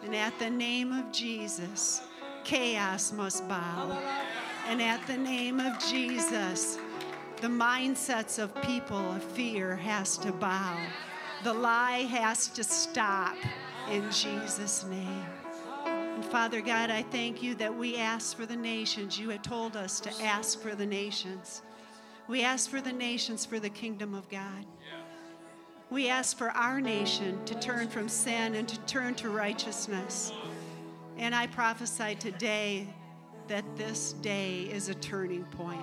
And 0.04 0.16
at 0.16 0.38
the 0.40 0.50
name 0.50 0.92
of 0.92 1.12
Jesus, 1.12 2.02
chaos 2.44 3.14
must 3.14 3.48
bow. 3.48 3.98
And 4.68 4.82
at 4.82 5.06
the 5.08 5.18
name 5.18 5.60
of 5.60 5.80
Jesus, 5.80 6.78
the 7.42 7.48
mindsets 7.48 8.38
of 8.42 8.54
people 8.62 8.98
of 8.98 9.24
fear 9.24 9.76
has 9.76 10.18
to 10.18 10.32
bow. 10.32 10.78
The 11.44 11.54
lie 11.54 12.04
has 12.10 12.50
to 12.50 12.64
stop 12.64 13.36
in 13.90 14.04
Jesus' 14.12 14.84
name. 14.86 15.26
And 15.88 16.24
Father 16.24 16.62
God, 16.62 16.92
I 16.92 17.02
thank 17.02 17.42
you 17.42 17.56
that 17.56 17.76
we 17.76 17.98
ask 17.98 18.38
for 18.38 18.46
the 18.46 18.56
nations. 18.56 19.20
You 19.20 19.30
had 19.30 19.44
told 19.44 19.76
us 19.76 20.00
to 20.02 20.24
ask 20.24 20.62
for 20.62 20.76
the 20.76 20.86
nations. 20.86 21.64
We 22.28 22.44
ask 22.44 22.70
for 22.70 22.80
the 22.80 22.94
nations 22.94 23.44
for 23.44 23.60
the 23.60 23.72
kingdom 23.72 24.14
of 24.14 24.30
God. 24.30 24.66
We 25.90 26.10
ask 26.10 26.38
for 26.38 26.52
our 26.52 26.80
nation 26.80 27.44
to 27.46 27.56
turn 27.60 27.88
from 27.88 28.08
sin 28.08 28.54
and 28.54 28.68
to 28.70 28.80
turn 28.82 29.16
to 29.16 29.30
righteousness. 29.30 30.32
And 31.18 31.34
I 31.34 31.48
prophesy 31.48 32.16
today 32.16 32.88
that 33.48 33.66
this 33.76 34.14
day 34.14 34.70
is 34.72 34.90
a 34.90 34.94
turning 34.94 35.46
point. 35.46 35.82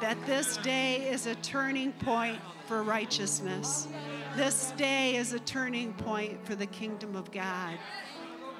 That 0.00 0.18
this 0.26 0.56
day 0.58 1.08
is 1.08 1.26
a 1.26 1.36
turning 1.36 1.92
point 1.92 2.40
for 2.66 2.82
righteousness. 2.82 3.86
This 4.36 4.74
day 4.76 5.16
is 5.16 5.32
a 5.32 5.38
turning 5.38 5.94
point 5.94 6.44
for 6.44 6.54
the 6.54 6.66
kingdom 6.66 7.16
of 7.16 7.32
God. 7.32 7.78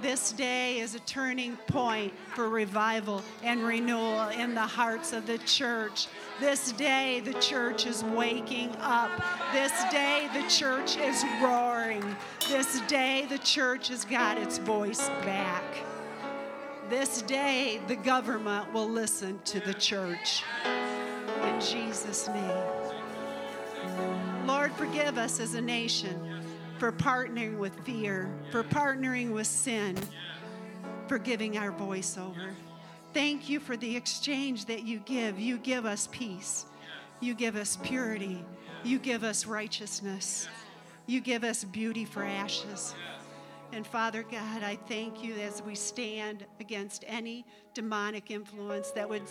This 0.00 0.32
day 0.32 0.78
is 0.78 0.94
a 0.94 1.00
turning 1.00 1.58
point 1.66 2.14
for 2.34 2.48
revival 2.48 3.22
and 3.42 3.62
renewal 3.62 4.28
in 4.28 4.54
the 4.54 4.62
hearts 4.62 5.12
of 5.12 5.26
the 5.26 5.36
church. 5.38 6.06
This 6.40 6.72
day, 6.72 7.20
the 7.20 7.34
church 7.34 7.84
is 7.84 8.02
waking 8.02 8.74
up. 8.80 9.10
This 9.52 9.72
day, 9.90 10.30
the 10.32 10.48
church 10.48 10.96
is 10.96 11.22
roaring. 11.42 12.02
This 12.48 12.80
day, 12.82 13.26
the 13.28 13.38
church 13.38 13.88
has 13.88 14.06
got 14.06 14.38
its 14.38 14.56
voice 14.56 15.10
back. 15.26 15.62
This 16.88 17.20
day, 17.20 17.80
the 17.86 17.96
government 17.96 18.72
will 18.72 18.88
listen 18.88 19.40
to 19.44 19.60
the 19.60 19.74
church. 19.74 20.42
In 21.42 21.60
Jesus' 21.60 22.28
name. 22.28 24.25
Lord, 24.46 24.70
forgive 24.74 25.18
us 25.18 25.40
as 25.40 25.54
a 25.54 25.60
nation 25.60 26.40
for 26.78 26.92
partnering 26.92 27.58
with 27.58 27.74
fear, 27.84 28.30
for 28.52 28.62
partnering 28.62 29.32
with 29.32 29.48
sin, 29.48 29.98
for 31.08 31.18
giving 31.18 31.58
our 31.58 31.72
voice 31.72 32.16
over. 32.16 32.54
Thank 33.12 33.48
you 33.48 33.58
for 33.58 33.76
the 33.76 33.96
exchange 33.96 34.66
that 34.66 34.84
you 34.84 35.00
give. 35.00 35.40
You 35.40 35.58
give 35.58 35.84
us 35.84 36.08
peace, 36.12 36.66
you 37.18 37.34
give 37.34 37.56
us 37.56 37.76
purity, 37.82 38.44
you 38.84 39.00
give 39.00 39.24
us 39.24 39.46
righteousness, 39.46 40.46
you 41.06 41.20
give 41.20 41.42
us 41.42 41.64
beauty 41.64 42.04
for 42.04 42.22
ashes. 42.22 42.94
And 43.72 43.84
Father 43.84 44.22
God, 44.22 44.62
I 44.62 44.78
thank 44.88 45.24
you 45.24 45.34
as 45.34 45.60
we 45.60 45.74
stand 45.74 46.46
against 46.60 47.04
any 47.08 47.44
demonic 47.74 48.30
influence 48.30 48.92
that 48.92 49.08
would, 49.08 49.24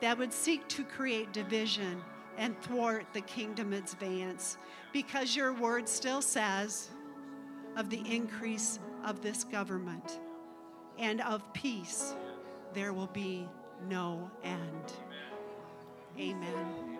that 0.00 0.18
would 0.18 0.32
seek 0.32 0.66
to 0.70 0.82
create 0.82 1.32
division 1.32 2.02
and 2.36 2.60
thwart 2.62 3.06
the 3.12 3.20
kingdom 3.22 3.72
advance 3.72 4.58
because 4.92 5.34
your 5.34 5.52
word 5.52 5.88
still 5.88 6.22
says 6.22 6.90
of 7.76 7.90
the 7.90 8.02
increase 8.12 8.78
of 9.04 9.20
this 9.22 9.44
government 9.44 10.20
and 10.98 11.20
of 11.22 11.52
peace 11.52 12.14
there 12.72 12.92
will 12.92 13.06
be 13.08 13.48
no 13.88 14.30
end. 14.44 14.92
Amen. 16.18 16.95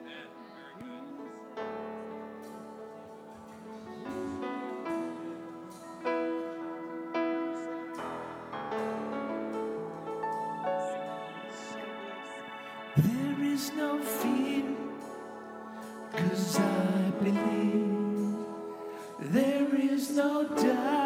There 19.19 19.75
is 19.75 20.11
no 20.11 20.49
doubt, 20.49 21.06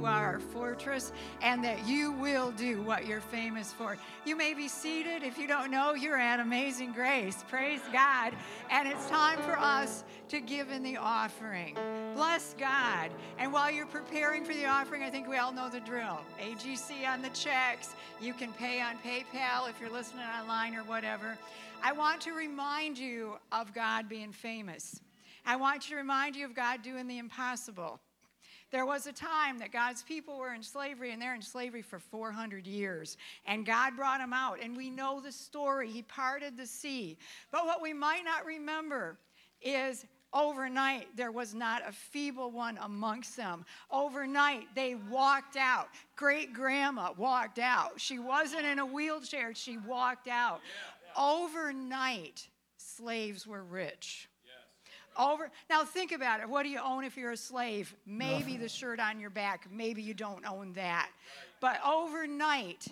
you 0.00 0.06
are 0.06 0.32
our 0.32 0.40
fortress 0.40 1.12
and 1.42 1.62
that 1.62 1.86
you 1.86 2.12
will 2.12 2.52
do 2.52 2.80
what 2.82 3.06
you're 3.06 3.20
famous 3.20 3.70
for. 3.70 3.98
You 4.24 4.34
may 4.34 4.54
be 4.54 4.66
seated. 4.66 5.22
If 5.22 5.36
you 5.36 5.46
don't 5.46 5.70
know, 5.70 5.92
you're 5.92 6.16
at 6.16 6.40
Amazing 6.40 6.92
Grace. 6.92 7.44
Praise 7.48 7.82
God. 7.92 8.32
And 8.70 8.88
it's 8.88 9.06
time 9.10 9.38
for 9.42 9.58
us 9.58 10.04
to 10.28 10.40
give 10.40 10.70
in 10.70 10.82
the 10.82 10.96
offering. 10.96 11.76
Bless 12.14 12.54
God. 12.58 13.10
And 13.38 13.52
while 13.52 13.70
you're 13.70 13.84
preparing 13.84 14.42
for 14.42 14.54
the 14.54 14.64
offering, 14.64 15.02
I 15.02 15.10
think 15.10 15.28
we 15.28 15.36
all 15.36 15.52
know 15.52 15.68
the 15.68 15.80
drill. 15.80 16.20
AGC 16.40 17.06
on 17.06 17.20
the 17.20 17.30
checks. 17.30 17.94
You 18.22 18.32
can 18.32 18.54
pay 18.54 18.80
on 18.80 18.96
PayPal 19.04 19.68
if 19.68 19.78
you're 19.80 19.90
listening 19.90 20.24
online 20.24 20.74
or 20.74 20.84
whatever. 20.84 21.36
I 21.82 21.92
want 21.92 22.22
to 22.22 22.32
remind 22.32 22.98
you 22.98 23.34
of 23.52 23.74
God 23.74 24.08
being 24.08 24.32
famous. 24.32 24.98
I 25.44 25.56
want 25.56 25.82
to 25.82 25.96
remind 25.96 26.36
you 26.36 26.46
of 26.46 26.54
God 26.54 26.82
doing 26.82 27.06
the 27.06 27.18
impossible. 27.18 28.00
There 28.70 28.86
was 28.86 29.06
a 29.06 29.12
time 29.12 29.58
that 29.58 29.72
God's 29.72 30.02
people 30.02 30.38
were 30.38 30.54
in 30.54 30.62
slavery, 30.62 31.12
and 31.12 31.20
they're 31.20 31.34
in 31.34 31.42
slavery 31.42 31.82
for 31.82 31.98
400 31.98 32.66
years. 32.66 33.16
And 33.46 33.66
God 33.66 33.96
brought 33.96 34.18
them 34.18 34.32
out. 34.32 34.58
And 34.62 34.76
we 34.76 34.90
know 34.90 35.20
the 35.20 35.32
story. 35.32 35.90
He 35.90 36.02
parted 36.02 36.56
the 36.56 36.66
sea. 36.66 37.18
But 37.50 37.66
what 37.66 37.82
we 37.82 37.92
might 37.92 38.24
not 38.24 38.46
remember 38.46 39.18
is 39.60 40.06
overnight 40.32 41.08
there 41.16 41.32
was 41.32 41.54
not 41.54 41.82
a 41.86 41.92
feeble 41.92 42.52
one 42.52 42.78
amongst 42.82 43.36
them. 43.36 43.64
Overnight 43.90 44.68
they 44.74 44.94
walked 44.94 45.56
out. 45.56 45.88
Great 46.16 46.52
grandma 46.52 47.12
walked 47.16 47.58
out. 47.58 48.00
She 48.00 48.18
wasn't 48.18 48.64
in 48.64 48.78
a 48.78 48.86
wheelchair, 48.86 49.54
she 49.54 49.76
walked 49.78 50.28
out. 50.28 50.60
Overnight, 51.18 52.46
slaves 52.76 53.46
were 53.46 53.64
rich. 53.64 54.29
Over 55.20 55.50
now, 55.68 55.84
think 55.84 56.12
about 56.12 56.40
it. 56.40 56.48
What 56.48 56.62
do 56.62 56.70
you 56.70 56.80
own 56.82 57.04
if 57.04 57.16
you're 57.16 57.32
a 57.32 57.36
slave? 57.36 57.94
Maybe 58.06 58.56
the 58.56 58.68
shirt 58.68 58.98
on 58.98 59.20
your 59.20 59.30
back. 59.30 59.66
Maybe 59.70 60.02
you 60.02 60.14
don't 60.14 60.46
own 60.46 60.72
that. 60.72 61.10
But 61.60 61.78
overnight, 61.86 62.86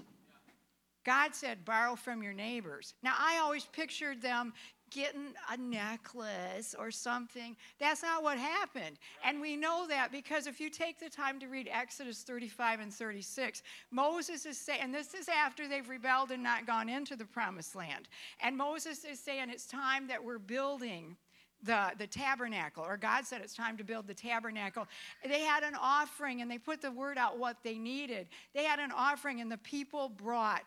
God 1.07 1.35
said, 1.35 1.65
borrow 1.65 1.97
from 1.97 2.23
your 2.23 2.35
neighbors. 2.35 2.93
Now, 3.03 3.15
I 3.19 3.39
always 3.39 3.65
pictured 3.65 4.21
them 4.21 4.53
getting 4.91 5.35
a 5.51 5.57
necklace 5.57 6.75
or 6.79 6.91
something. 6.91 7.57
That's 7.79 8.03
not 8.03 8.23
what 8.23 8.39
happened. 8.39 8.99
And 9.25 9.41
we 9.41 9.57
know 9.57 9.87
that 9.89 10.13
because 10.13 10.47
if 10.47 10.61
you 10.61 10.71
take 10.71 10.99
the 10.99 11.09
time 11.09 11.41
to 11.41 11.47
read 11.47 11.69
Exodus 11.73 12.23
35 12.23 12.81
and 12.81 12.93
36, 12.93 13.63
Moses 13.91 14.45
is 14.47 14.59
saying, 14.59 14.81
and 14.83 14.95
this 14.95 15.15
is 15.15 15.29
after 15.29 15.67
they've 15.67 15.89
rebelled 15.89 16.31
and 16.31 16.43
not 16.43 16.67
gone 16.67 16.89
into 16.89 17.17
the 17.17 17.25
promised 17.25 17.75
land. 17.75 18.09
And 18.43 18.57
Moses 18.57 19.05
is 19.05 19.19
saying, 19.19 19.51
it's 19.51 19.67
time 19.67 20.07
that 20.09 20.23
we're 20.23 20.39
building 20.39 21.17
the, 21.63 21.91
the 21.99 22.07
tabernacle, 22.07 22.85
or 22.85 22.97
God 22.97 23.27
said 23.27 23.41
it's 23.43 23.55
time 23.55 23.77
to 23.79 23.85
build 23.85 24.07
the 24.07 24.15
tabernacle. 24.15 24.87
They 25.25 25.41
had 25.41 25.63
an 25.63 25.75
offering 25.81 26.41
and 26.41 26.51
they 26.51 26.59
put 26.59 26.81
the 26.81 26.91
word 26.91 27.19
out 27.19 27.39
what 27.39 27.57
they 27.63 27.79
needed. 27.79 28.29
They 28.55 28.65
had 28.65 28.79
an 28.79 28.93
offering 28.93 29.41
and 29.41 29.51
the 29.51 29.59
people 29.59 30.09
brought 30.09 30.63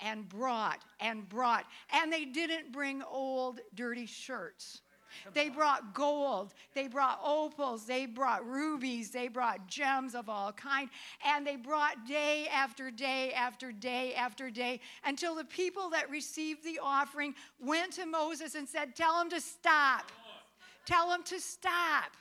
and 0.00 0.28
brought 0.28 0.82
and 1.00 1.28
brought. 1.28 1.64
And 1.92 2.12
they 2.12 2.24
didn't 2.24 2.72
bring 2.72 3.02
old, 3.02 3.60
dirty 3.74 4.06
shirts. 4.06 4.82
They 5.32 5.48
brought 5.48 5.94
gold, 5.94 6.52
they 6.74 6.88
brought 6.88 7.20
opals, 7.24 7.86
they 7.86 8.04
brought 8.04 8.46
rubies, 8.46 9.10
they 9.10 9.28
brought 9.28 9.66
gems 9.66 10.14
of 10.14 10.28
all 10.28 10.52
kind, 10.52 10.90
and 11.24 11.46
they 11.46 11.56
brought 11.56 12.06
day 12.06 12.48
after 12.52 12.90
day 12.90 13.32
after 13.32 13.72
day 13.72 14.14
after 14.14 14.50
day 14.50 14.80
until 15.04 15.34
the 15.34 15.44
people 15.44 15.88
that 15.90 16.10
received 16.10 16.64
the 16.64 16.78
offering 16.82 17.34
went 17.58 17.92
to 17.94 18.04
Moses 18.04 18.54
and 18.56 18.68
said, 18.68 18.94
"Tell 18.94 19.18
them 19.18 19.30
to 19.30 19.40
stop. 19.40 20.12
Tell 20.86 21.10
them 21.10 21.22
to 21.24 21.38
stop." 21.38 22.16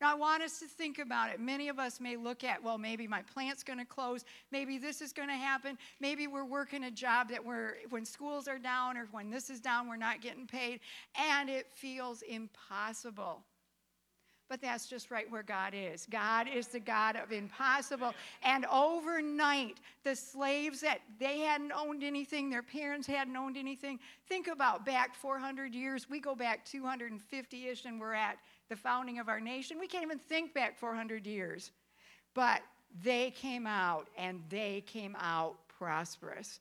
Now, 0.00 0.12
I 0.12 0.14
want 0.14 0.42
us 0.42 0.58
to 0.60 0.66
think 0.66 0.98
about 0.98 1.28
it. 1.30 1.38
Many 1.38 1.68
of 1.68 1.78
us 1.78 2.00
may 2.00 2.16
look 2.16 2.42
at, 2.42 2.62
well, 2.62 2.78
maybe 2.78 3.06
my 3.06 3.20
plant's 3.20 3.62
going 3.62 3.78
to 3.78 3.84
close. 3.84 4.24
Maybe 4.50 4.78
this 4.78 5.02
is 5.02 5.12
going 5.12 5.28
to 5.28 5.34
happen. 5.34 5.76
Maybe 6.00 6.26
we're 6.26 6.46
working 6.46 6.84
a 6.84 6.90
job 6.90 7.28
that 7.28 7.44
we're, 7.44 7.74
when 7.90 8.06
schools 8.06 8.48
are 8.48 8.58
down 8.58 8.96
or 8.96 9.08
when 9.10 9.28
this 9.28 9.50
is 9.50 9.60
down, 9.60 9.88
we're 9.88 9.96
not 9.96 10.22
getting 10.22 10.46
paid. 10.46 10.80
And 11.14 11.50
it 11.50 11.70
feels 11.74 12.22
impossible. 12.22 13.42
But 14.50 14.60
that's 14.60 14.86
just 14.86 15.12
right 15.12 15.30
where 15.30 15.44
God 15.44 15.74
is. 15.76 16.08
God 16.10 16.48
is 16.52 16.66
the 16.66 16.80
God 16.80 17.14
of 17.14 17.30
impossible. 17.30 18.12
And 18.42 18.66
overnight, 18.66 19.78
the 20.02 20.16
slaves 20.16 20.80
that 20.80 20.98
they 21.20 21.38
hadn't 21.38 21.70
owned 21.70 22.02
anything, 22.02 22.50
their 22.50 22.64
parents 22.64 23.06
hadn't 23.06 23.36
owned 23.36 23.56
anything. 23.56 24.00
Think 24.28 24.48
about 24.48 24.84
back 24.84 25.14
400 25.14 25.72
years. 25.72 26.10
We 26.10 26.18
go 26.18 26.34
back 26.34 26.64
250 26.64 27.68
ish, 27.68 27.84
and 27.84 28.00
we're 28.00 28.12
at 28.12 28.38
the 28.68 28.74
founding 28.74 29.20
of 29.20 29.28
our 29.28 29.40
nation. 29.40 29.78
We 29.78 29.86
can't 29.86 30.02
even 30.04 30.18
think 30.18 30.52
back 30.52 30.76
400 30.76 31.28
years. 31.28 31.70
But 32.34 32.60
they 33.04 33.30
came 33.30 33.68
out, 33.68 34.08
and 34.18 34.42
they 34.48 34.82
came 34.84 35.16
out 35.20 35.58
prosperous. 35.78 36.58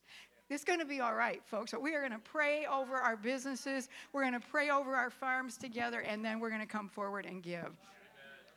It's 0.49 0.63
going 0.63 0.79
to 0.79 0.85
be 0.85 0.99
all 0.99 1.13
right, 1.13 1.41
folks. 1.45 1.73
We 1.79 1.93
are 1.95 1.99
going 1.99 2.11
to 2.11 2.19
pray 2.19 2.65
over 2.65 2.95
our 2.95 3.15
businesses. 3.15 3.87
We're 4.13 4.23
going 4.23 4.39
to 4.39 4.47
pray 4.47 4.71
over 4.71 4.95
our 4.95 5.11
farms 5.11 5.57
together, 5.57 5.99
and 5.99 6.25
then 6.25 6.39
we're 6.39 6.49
going 6.49 6.61
to 6.61 6.67
come 6.67 6.89
forward 6.89 7.25
and 7.25 7.43
give. 7.43 7.69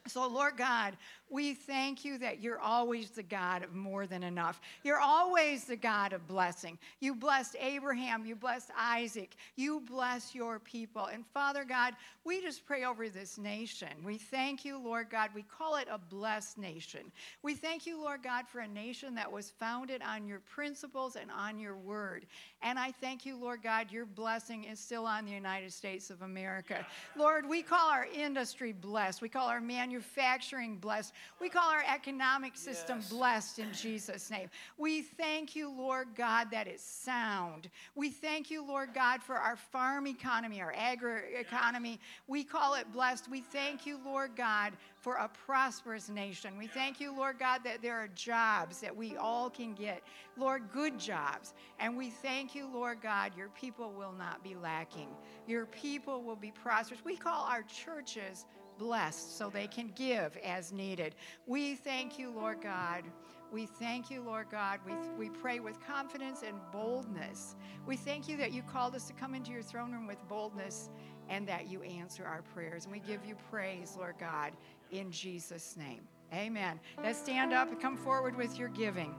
So, 0.06 0.26
Lord 0.26 0.56
God, 0.56 0.96
we 1.32 1.54
thank 1.54 2.04
you 2.04 2.18
that 2.18 2.42
you're 2.42 2.60
always 2.60 3.08
the 3.08 3.22
God 3.22 3.64
of 3.64 3.74
more 3.74 4.06
than 4.06 4.22
enough. 4.22 4.60
You're 4.84 5.00
always 5.00 5.64
the 5.64 5.76
God 5.76 6.12
of 6.12 6.28
blessing. 6.28 6.78
You 7.00 7.14
blessed 7.14 7.56
Abraham, 7.58 8.26
you 8.26 8.36
blessed 8.36 8.70
Isaac, 8.78 9.34
you 9.56 9.80
bless 9.80 10.34
your 10.34 10.58
people. 10.58 11.06
And 11.06 11.24
Father 11.26 11.64
God, 11.64 11.94
we 12.24 12.42
just 12.42 12.66
pray 12.66 12.84
over 12.84 13.08
this 13.08 13.38
nation. 13.38 13.88
We 14.04 14.18
thank 14.18 14.64
you, 14.64 14.78
Lord 14.78 15.08
God. 15.10 15.30
We 15.34 15.42
call 15.42 15.76
it 15.76 15.88
a 15.90 15.98
blessed 15.98 16.58
nation. 16.58 17.10
We 17.42 17.54
thank 17.54 17.86
you, 17.86 17.98
Lord 17.98 18.22
God, 18.22 18.46
for 18.46 18.60
a 18.60 18.68
nation 18.68 19.14
that 19.14 19.32
was 19.32 19.50
founded 19.50 20.02
on 20.02 20.26
your 20.26 20.40
principles 20.40 21.16
and 21.16 21.30
on 21.30 21.58
your 21.58 21.76
word. 21.76 22.26
And 22.60 22.78
I 22.78 22.92
thank 22.92 23.24
you, 23.24 23.36
Lord 23.36 23.62
God, 23.62 23.90
your 23.90 24.06
blessing 24.06 24.64
is 24.64 24.78
still 24.78 25.06
on 25.06 25.24
the 25.24 25.32
United 25.32 25.72
States 25.72 26.10
of 26.10 26.20
America. 26.22 26.86
Lord, 27.16 27.48
we 27.48 27.62
call 27.62 27.90
our 27.90 28.06
industry 28.14 28.72
blessed, 28.72 29.22
we 29.22 29.30
call 29.30 29.48
our 29.48 29.60
manufacturing 29.60 30.76
blessed. 30.76 31.14
We 31.40 31.48
call 31.48 31.68
our 31.70 31.82
economic 31.92 32.56
system 32.56 33.00
blessed 33.10 33.58
in 33.58 33.72
Jesus' 33.72 34.30
name. 34.30 34.48
We 34.78 35.02
thank 35.02 35.56
you, 35.56 35.70
Lord 35.70 36.08
God, 36.14 36.50
that 36.52 36.68
it's 36.68 36.84
sound. 36.84 37.68
We 37.94 38.10
thank 38.10 38.50
you, 38.50 38.64
Lord 38.66 38.94
God, 38.94 39.22
for 39.22 39.36
our 39.36 39.56
farm 39.56 40.06
economy, 40.06 40.60
our 40.60 40.74
agri 40.76 41.34
economy. 41.36 41.98
We 42.28 42.44
call 42.44 42.74
it 42.74 42.90
blessed. 42.92 43.28
We 43.30 43.40
thank 43.40 43.86
you, 43.86 43.98
Lord 44.04 44.36
God, 44.36 44.72
for 45.00 45.16
a 45.16 45.28
prosperous 45.28 46.08
nation. 46.08 46.56
We 46.56 46.68
thank 46.68 47.00
you, 47.00 47.14
Lord 47.14 47.38
God, 47.38 47.62
that 47.64 47.82
there 47.82 47.96
are 47.96 48.08
jobs 48.08 48.80
that 48.80 48.96
we 48.96 49.16
all 49.16 49.50
can 49.50 49.74
get. 49.74 50.02
Lord, 50.36 50.70
good 50.72 50.98
jobs. 50.98 51.54
And 51.80 51.96
we 51.96 52.10
thank 52.10 52.54
you, 52.54 52.68
Lord 52.72 53.02
God, 53.02 53.32
your 53.36 53.48
people 53.48 53.92
will 53.92 54.12
not 54.12 54.44
be 54.44 54.54
lacking. 54.54 55.08
Your 55.46 55.66
people 55.66 56.22
will 56.22 56.36
be 56.36 56.52
prosperous. 56.52 57.04
We 57.04 57.16
call 57.16 57.46
our 57.46 57.62
churches 57.62 58.46
blessed 58.82 59.38
so 59.38 59.48
they 59.48 59.68
can 59.68 59.92
give 59.94 60.36
as 60.44 60.72
needed. 60.72 61.14
We 61.46 61.76
thank 61.76 62.18
you, 62.18 62.30
Lord 62.30 62.60
God. 62.60 63.04
We 63.52 63.66
thank 63.66 64.10
you, 64.10 64.22
Lord 64.22 64.46
God. 64.50 64.80
We, 64.84 64.92
we 65.16 65.28
pray 65.28 65.60
with 65.60 65.78
confidence 65.86 66.42
and 66.46 66.56
boldness. 66.72 67.54
We 67.86 67.96
thank 67.96 68.28
you 68.28 68.36
that 68.38 68.52
you 68.52 68.62
called 68.62 68.94
us 68.96 69.06
to 69.06 69.12
come 69.12 69.34
into 69.34 69.52
your 69.52 69.62
throne 69.62 69.92
room 69.92 70.06
with 70.06 70.26
boldness 70.28 70.90
and 71.28 71.46
that 71.46 71.68
you 71.68 71.82
answer 71.82 72.24
our 72.24 72.42
prayers. 72.42 72.84
And 72.84 72.92
we 72.92 72.98
give 72.98 73.24
you 73.24 73.36
praise, 73.50 73.94
Lord 73.96 74.16
God, 74.18 74.52
in 74.90 75.10
Jesus' 75.12 75.76
name. 75.76 76.00
Amen. 76.34 76.80
Let's 77.02 77.18
stand 77.18 77.52
up 77.52 77.70
and 77.70 77.80
come 77.80 77.96
forward 77.96 78.36
with 78.36 78.58
your 78.58 78.68
giving. 78.70 79.14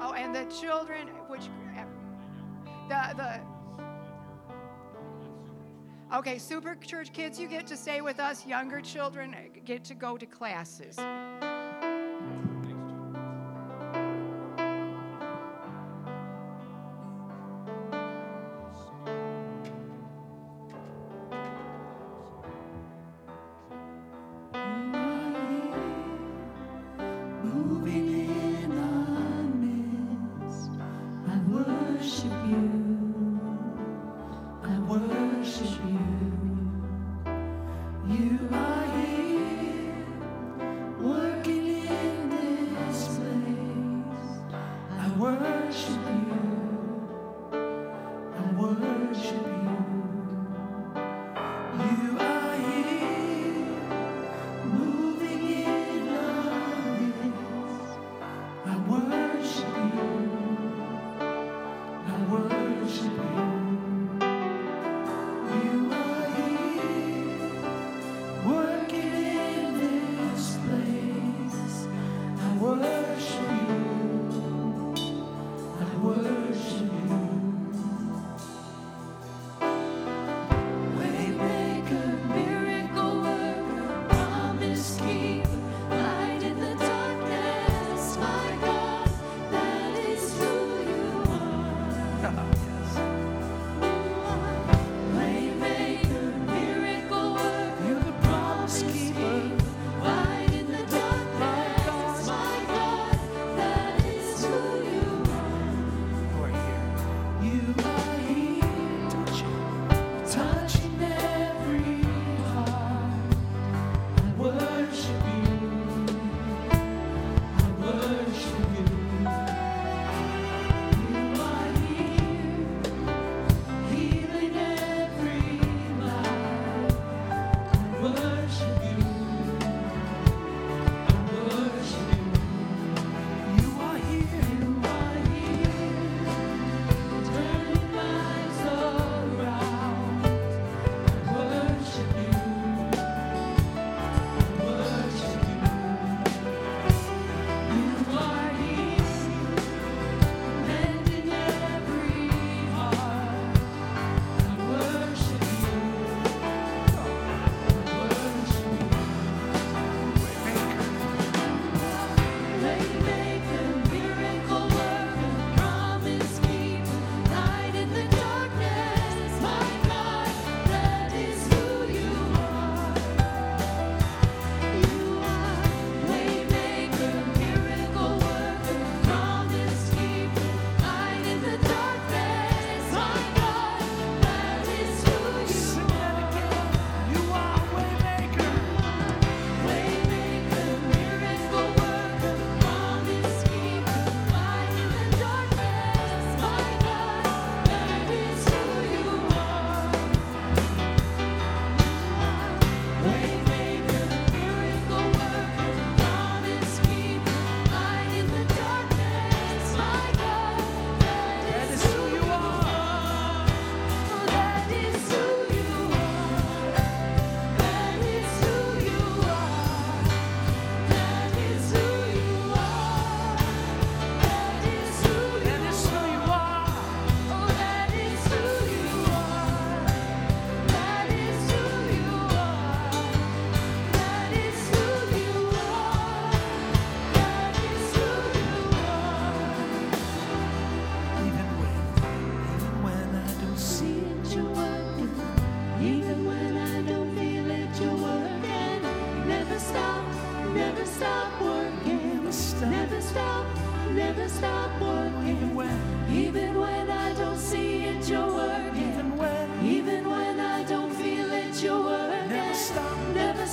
Oh, 0.00 0.12
and 0.16 0.34
the 0.34 0.44
children, 0.60 1.08
which 1.28 1.42
uh, 1.78 1.84
the 2.88 3.16
the 3.16 3.55
Okay, 6.14 6.38
super 6.38 6.76
church 6.76 7.12
kids, 7.12 7.38
you 7.38 7.48
get 7.48 7.66
to 7.66 7.76
stay 7.76 8.00
with 8.00 8.20
us. 8.20 8.46
Younger 8.46 8.80
children 8.80 9.34
eh, 9.34 9.58
get 9.64 9.82
to 9.84 9.94
go 9.94 10.16
to 10.16 10.24
classes. 10.24 10.96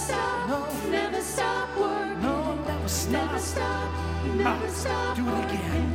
stop. 0.04 0.50
No. 0.50 0.92
Never 0.92 1.22
stop 1.22 1.70
working. 1.78 2.22
No, 2.22 2.56
never 2.68 2.90
stop. 2.90 3.12
Never 3.12 3.40
stop. 3.40 3.90
Never 4.36 4.68
ah, 4.68 4.82
stop. 4.82 5.16
Do 5.16 5.24
it 5.30 5.46
again. 5.46 5.90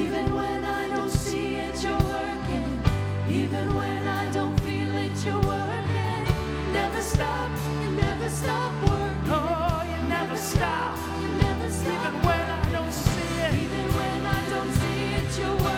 Even 0.00 0.34
when 0.34 0.64
I 0.64 0.88
don't 0.94 1.10
see 1.10 1.56
it, 1.56 1.76
you're 1.84 2.04
working. 2.16 2.70
Even 3.28 3.66
when 3.74 4.02
I 4.08 4.24
don't 4.32 4.58
feel 4.60 4.92
it, 5.04 5.16
you're 5.24 5.46
working. 5.54 6.22
Never 6.72 7.02
stop. 7.02 7.50
Never 8.02 8.28
stop 8.40 8.72
working. 8.88 9.32
Oh, 9.38 9.82
you 9.90 10.00
never 10.08 10.36
stop. 10.36 10.96
You 11.22 11.28
never 11.46 11.70
stop. 11.70 11.92
Even 11.94 12.14
when 12.26 12.46
I 12.58 12.64
don't 12.76 12.94
see 13.04 13.32
it. 13.46 13.54
Even 13.64 13.86
when 13.98 14.20
I 14.38 14.40
don't 14.52 14.72
see 14.80 15.02
it, 15.18 15.38
you're 15.38 15.56
working. 15.64 15.75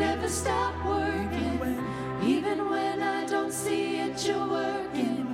never 0.00 0.28
stop 0.28 0.74
working. 0.86 1.60
Even 2.24 2.70
when 2.70 3.02
I 3.02 3.26
don't 3.26 3.52
see 3.52 3.98
it, 3.98 4.26
you're 4.26 4.48
working. 4.48 5.26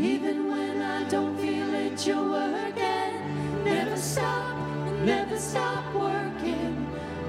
Even 0.00 0.50
when 0.50 0.80
I 0.80 1.06
don't 1.08 1.36
feel 1.38 1.72
it, 1.74 2.06
you're 2.06 2.30
working. 2.30 3.62
Never 3.62 3.96
stop, 3.96 4.56
never 5.04 5.38
stop 5.38 5.84
working. 5.94 6.74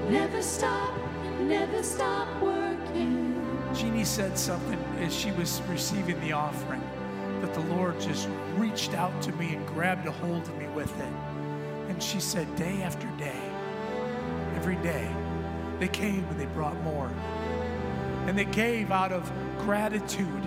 Never 0.08 0.40
stop, 0.40 0.94
never 1.40 1.82
stop 1.82 2.28
working. 2.42 3.34
Jeannie 3.74 4.04
said 4.04 4.38
something 4.38 4.82
as 4.98 5.14
she 5.14 5.30
was 5.32 5.60
receiving 5.68 6.18
the 6.22 6.32
offering 6.32 6.82
that 7.42 7.52
the 7.52 7.64
Lord 7.74 8.00
just 8.00 8.30
reached 8.56 8.94
out 8.94 9.20
to 9.22 9.32
me 9.32 9.54
and 9.54 9.66
grabbed 9.66 10.06
a 10.06 10.12
hold 10.12 10.42
of 10.42 10.56
me 10.56 10.66
with 10.68 10.92
it. 10.98 11.14
And 11.90 12.02
she 12.02 12.18
said, 12.18 12.46
day 12.56 12.80
after 12.82 13.06
day, 13.18 13.42
every 14.56 14.76
day, 14.76 15.06
they 15.78 15.88
came 15.88 16.24
and 16.24 16.40
they 16.40 16.46
brought 16.46 16.80
more. 16.82 17.10
And 18.26 18.36
they 18.36 18.44
gave 18.44 18.90
out 18.90 19.12
of 19.12 19.30
gratitude. 19.58 20.46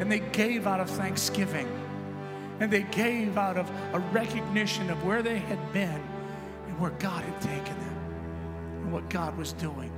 And 0.00 0.10
they 0.10 0.20
gave 0.20 0.66
out 0.66 0.80
of 0.80 0.88
thanksgiving. 0.88 1.68
And 2.60 2.70
they 2.70 2.82
gave 2.82 3.38
out 3.38 3.56
of 3.56 3.70
a 3.92 3.98
recognition 4.12 4.90
of 4.90 5.04
where 5.04 5.22
they 5.22 5.38
had 5.38 5.72
been 5.72 6.02
and 6.66 6.78
where 6.80 6.90
God 6.92 7.24
had 7.24 7.40
taken 7.40 7.78
them 7.78 7.98
and 8.82 8.92
what 8.92 9.08
God 9.10 9.36
was 9.36 9.52
doing. 9.54 9.92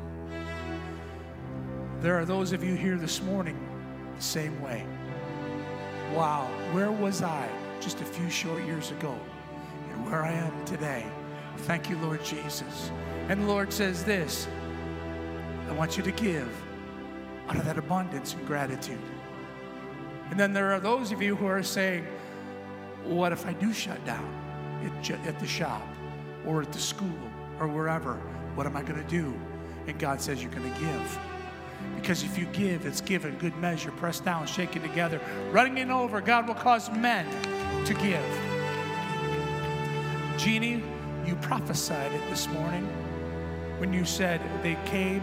There 2.01 2.18
are 2.18 2.25
those 2.25 2.53
of 2.53 2.64
you 2.64 2.75
here 2.75 2.97
this 2.97 3.23
morning 3.23 3.59
the 4.16 4.23
same 4.23 4.61
way. 4.62 4.87
Wow, 6.14 6.47
where 6.73 6.91
was 6.91 7.23
I 7.23 7.49
just 7.81 8.01
a 8.01 8.05
few 8.05 8.31
short 8.31 8.64
years 8.64 8.91
ago 8.91 9.14
and 9.93 10.07
where 10.07 10.23
I 10.23 10.33
am 10.33 10.64
today? 10.64 11.05
Thank 11.59 11.91
you, 11.91 11.99
Lord 11.99 12.25
Jesus. 12.25 12.91
And 13.29 13.43
the 13.43 13.47
Lord 13.47 13.73
says 13.73 14.03
this 14.03 14.49
I 15.71 15.73
want 15.73 15.97
you 15.97 16.03
to 16.03 16.11
give 16.11 16.51
out 17.49 17.55
of 17.55 17.64
that 17.64 17.79
abundance 17.79 18.35
and 18.35 18.45
gratitude. 18.45 18.99
And 20.31 20.39
then 20.39 20.53
there 20.53 20.73
are 20.73 20.81
those 20.81 21.12
of 21.12 21.23
you 21.23 21.37
who 21.37 21.47
are 21.47 21.62
saying, 21.62 22.05
What 23.05 23.31
if 23.31 23.47
I 23.47 23.53
do 23.53 23.73
shut 23.73 24.05
down 24.05 24.29
at, 24.85 25.39
the 25.39 25.47
shop 25.47 25.87
or 26.45 26.61
at 26.62 26.73
the 26.73 26.81
school 26.81 27.09
or 27.61 27.68
wherever? 27.68 28.14
What 28.57 28.66
am 28.66 28.77
I 28.77 28.83
going 28.83 29.01
to 29.01 29.09
do? 29.09 29.33
And 29.87 29.97
God 29.97 30.21
says, 30.21 30.43
You're 30.43 30.53
going 30.53 30.73
to 30.73 30.81
give. 30.81 31.18
Because 31.95 32.25
if 32.25 32.37
you 32.37 32.47
give, 32.47 32.85
it's 32.85 33.01
given 33.01 33.39
good 33.39 33.57
measure, 33.59 33.93
pressed 33.93 34.25
down, 34.25 34.47
shaken 34.49 34.83
together, 34.83 35.21
running 35.53 35.79
it 35.79 35.89
over. 35.89 36.21
God 36.21 36.49
will 36.49 36.55
cause 36.55 36.91
men 36.91 37.27
to 37.87 37.95
give. 37.95 38.25
Jeannie, 40.37 40.83
you 41.25 41.37
prophesied 41.37 42.12
it 42.12 42.29
this 42.29 42.49
morning 42.49 42.87
when 43.79 43.93
you 43.93 44.05
said 44.05 44.41
they 44.62 44.77
came 44.85 45.23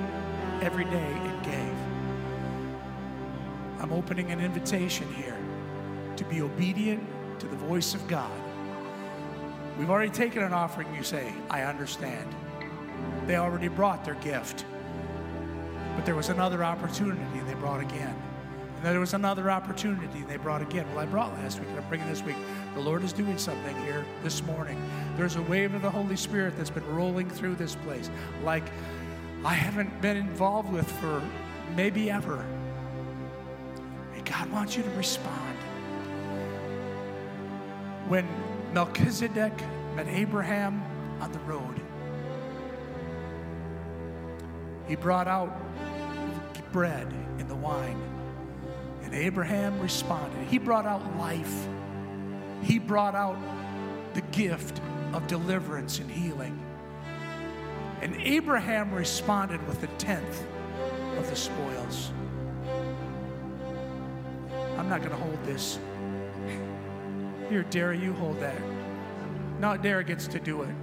every 0.62 0.86
day 0.86 1.14
and 1.14 1.44
gave. 1.44 1.78
I'm 3.82 3.92
opening 3.92 4.32
an 4.32 4.40
invitation 4.40 5.12
here 5.14 5.38
to 6.16 6.24
be 6.26 6.42
obedient 6.42 7.08
to 7.40 7.48
the 7.48 7.56
voice 7.56 7.94
of 7.94 8.08
God. 8.08 8.32
We've 9.78 9.90
already 9.90 10.12
taken 10.12 10.42
an 10.42 10.54
offering, 10.54 10.94
you 10.96 11.04
say, 11.04 11.32
I 11.50 11.62
understand. 11.64 12.34
They 13.28 13.36
already 13.36 13.68
brought 13.68 14.04
their 14.04 14.16
gift. 14.16 14.66
But 15.96 16.06
there 16.06 16.16
was 16.16 16.30
another 16.30 16.64
opportunity 16.64 17.22
and 17.38 17.48
they 17.48 17.54
brought 17.54 17.82
again. 17.82 18.16
And 18.78 18.86
then 18.86 18.94
there 18.94 19.00
was 19.00 19.14
another 19.14 19.52
opportunity 19.52 20.20
and 20.20 20.28
they 20.28 20.38
brought 20.38 20.62
again. 20.62 20.88
Well, 20.90 21.00
I 21.00 21.06
brought 21.06 21.34
last 21.34 21.60
week 21.60 21.70
and 21.70 21.78
I'm 21.78 21.88
bringing 21.90 22.08
this 22.08 22.24
week. 22.24 22.36
The 22.74 22.82
Lord 22.82 23.04
is 23.04 23.14
doing 23.14 23.38
something 23.38 23.76
here 23.84 24.06
this 24.24 24.44
morning. 24.44 24.82
There's 25.16 25.36
a 25.36 25.42
wave 25.44 25.74
of 25.74 25.82
the 25.82 25.90
Holy 25.90 26.16
Spirit 26.16 26.56
that's 26.58 26.70
been 26.70 26.86
rolling 26.96 27.30
through 27.30 27.56
this 27.56 27.76
place 27.76 28.10
like 28.44 28.66
I 29.44 29.54
haven't 29.54 30.02
been 30.02 30.18
involved 30.18 30.72
with 30.72 30.90
for 31.00 31.22
maybe 31.76 32.10
ever. 32.10 32.46
And 34.14 34.26
God 34.26 34.52
wants 34.52 34.76
you 34.76 34.84
to 34.84 34.90
respond. 34.92 35.58
When 38.08 38.28
Melchizedek 38.74 39.54
met 39.96 40.08
Abraham 40.08 40.84
on 41.22 41.32
the 41.32 41.40
road, 41.40 41.80
he 44.88 44.96
brought 44.96 45.28
out 45.28 45.56
bread 46.72 47.12
and 47.40 47.50
the 47.50 47.56
wine. 47.56 48.02
And 49.04 49.14
Abraham 49.14 49.80
responded. 49.80 50.48
He 50.48 50.58
brought 50.58 50.86
out 50.86 51.18
life. 51.18 51.68
He 52.62 52.80
brought 52.80 53.16
out 53.16 53.38
the 54.14 54.22
gift 54.22 54.82
of 55.14 55.28
deliverance 55.28 56.00
and 56.00 56.10
healing. 56.10 56.60
And 58.02 58.16
Abraham 58.18 58.94
responded 58.94 59.66
with 59.68 59.84
a 59.84 59.88
tenth 59.98 60.44
of 61.18 61.30
the 61.30 61.36
spoils. 61.36 62.12
I'm 64.78 64.88
not 64.88 65.00
going 65.00 65.12
to 65.12 65.18
hold 65.18 65.44
this. 65.44 65.80
Here, 67.50 67.64
Dara, 67.64 67.98
you 67.98 68.14
hold 68.14 68.40
that. 68.40 68.62
No, 69.60 69.76
Dara 69.76 70.04
gets 70.04 70.28
to 70.28 70.40
do 70.40 70.62
it. 70.62 70.76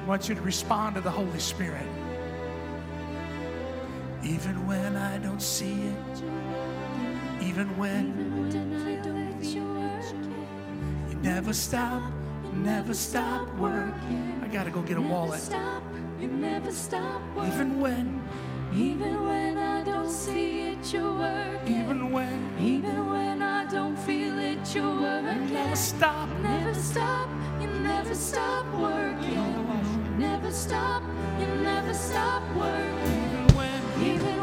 I 0.00 0.06
want 0.06 0.28
you 0.28 0.34
to 0.34 0.40
respond 0.40 0.94
to 0.94 1.02
the 1.02 1.10
Holy 1.10 1.38
Spirit. 1.38 1.86
Even 4.22 4.66
when 4.66 4.96
I 4.96 5.18
don't 5.18 5.42
see 5.42 5.82
it, 5.82 6.22
even 7.42 7.68
when 7.76 8.12
I 8.86 9.04
don't 9.04 9.38
feel 9.40 9.76
it. 9.76 10.14
you 11.10 11.16
never 11.22 11.52
stop, 11.52 12.02
never 12.54 12.94
stop 12.94 13.48
working. 13.58 14.40
I 14.44 14.48
gotta 14.48 14.70
go 14.70 14.82
get 14.82 14.96
a 14.96 15.00
wallet. 15.00 15.40
Stop, 15.40 15.82
you 16.20 16.28
never 16.28 16.72
stop 16.72 17.20
working. 17.36 17.52
Even 17.52 17.80
when, 17.80 18.22
Even 18.74 19.24
when 19.26 19.58
I 19.58 19.82
don't 19.82 20.08
see 20.10 20.60
it, 20.70 20.92
you're 20.92 21.12
working. 21.12 21.80
even 21.80 22.12
when 22.12 22.52
Even 22.60 23.08
when 23.10 23.42
I 23.42 23.64
don't 23.66 23.96
feel 23.98 24.38
it, 24.38 24.74
you're 24.74 24.84
you 24.84 25.00
working. 25.02 25.52
never 25.52 25.76
stop. 25.76 26.28
Never 26.42 26.74
stop, 26.74 27.28
you 27.60 27.66
never 27.68 28.14
stop 28.14 28.66
working. 28.74 30.18
Never 30.18 30.50
stop, 30.52 31.02
you 31.40 31.46
never 31.46 31.94
stop 31.94 32.42
working. 32.54 33.46
Even 33.48 33.56
when, 33.56 33.82
Even 34.02 34.39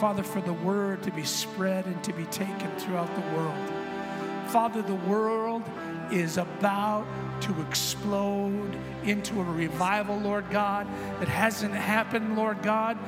Father, 0.00 0.22
for 0.22 0.40
the 0.42 0.52
word 0.52 1.02
to 1.04 1.10
be 1.10 1.24
spread 1.24 1.86
and 1.86 2.02
to 2.04 2.12
be 2.12 2.24
taken 2.26 2.70
throughout 2.78 3.12
the 3.14 3.36
world. 3.36 3.70
Father, 4.48 4.82
the 4.82 4.94
world 4.94 5.62
is 6.10 6.36
about 6.36 7.06
to 7.40 7.60
explode 7.62 8.76
into 9.04 9.40
a 9.40 9.44
revival, 9.44 10.18
Lord 10.18 10.50
God, 10.50 10.86
that 11.18 11.28
hasn't 11.28 11.74
happened, 11.74 12.36
Lord 12.36 12.62
God, 12.62 12.98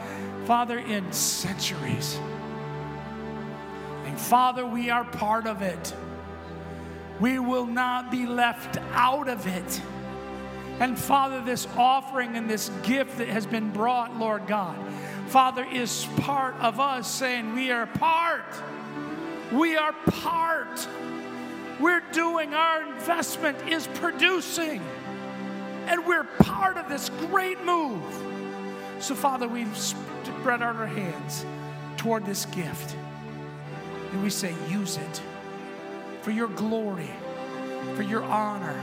Father, 0.47 0.79
in 0.79 1.13
centuries. 1.13 2.19
And 4.07 4.19
Father, 4.19 4.67
we 4.67 4.91
are 4.91 5.05
part 5.05 5.47
of 5.47 5.63
it. 5.63 5.95
We 7.21 7.39
will 7.39 7.67
not 7.67 8.11
be 8.11 8.27
left 8.27 8.79
out 8.93 9.29
of 9.29 9.47
it. 9.47 9.83
And 10.81 10.99
Father, 10.99 11.43
this 11.43 11.67
offering 11.77 12.37
and 12.37 12.49
this 12.49 12.71
gift 12.83 13.19
that 13.19 13.29
has 13.29 13.47
been 13.47 13.71
brought, 13.73 14.17
Lord 14.17 14.47
God, 14.47 14.79
Father, 15.29 15.67
is 15.71 16.07
part 16.21 16.55
of 16.55 16.81
us 16.81 17.07
saying 17.11 17.55
we 17.55 17.71
are 17.71 17.87
part. 17.87 18.47
We 19.53 19.77
are 19.77 19.93
part. 19.93 20.89
We're 21.79 22.03
doing, 22.13 22.55
our 22.55 22.83
investment 22.83 23.69
is 23.69 23.87
producing. 23.89 24.83
And 25.87 26.07
we're 26.07 26.25
part 26.25 26.79
of 26.79 26.89
this 26.89 27.11
great 27.31 27.63
move. 27.63 28.03
So, 29.01 29.15
Father, 29.15 29.47
we've 29.47 29.77
spread 29.77 30.63
out 30.63 30.77
our 30.77 30.87
hands 30.87 31.45
toward 31.99 32.25
this 32.25 32.47
gift. 32.47 32.97
And 34.13 34.23
we 34.23 34.31
say, 34.31 34.55
use 34.71 34.97
it 34.97 35.23
for 36.23 36.31
your 36.31 36.49
glory, 36.49 37.11
for 37.95 38.03
your 38.03 38.25
honor, 38.25 38.83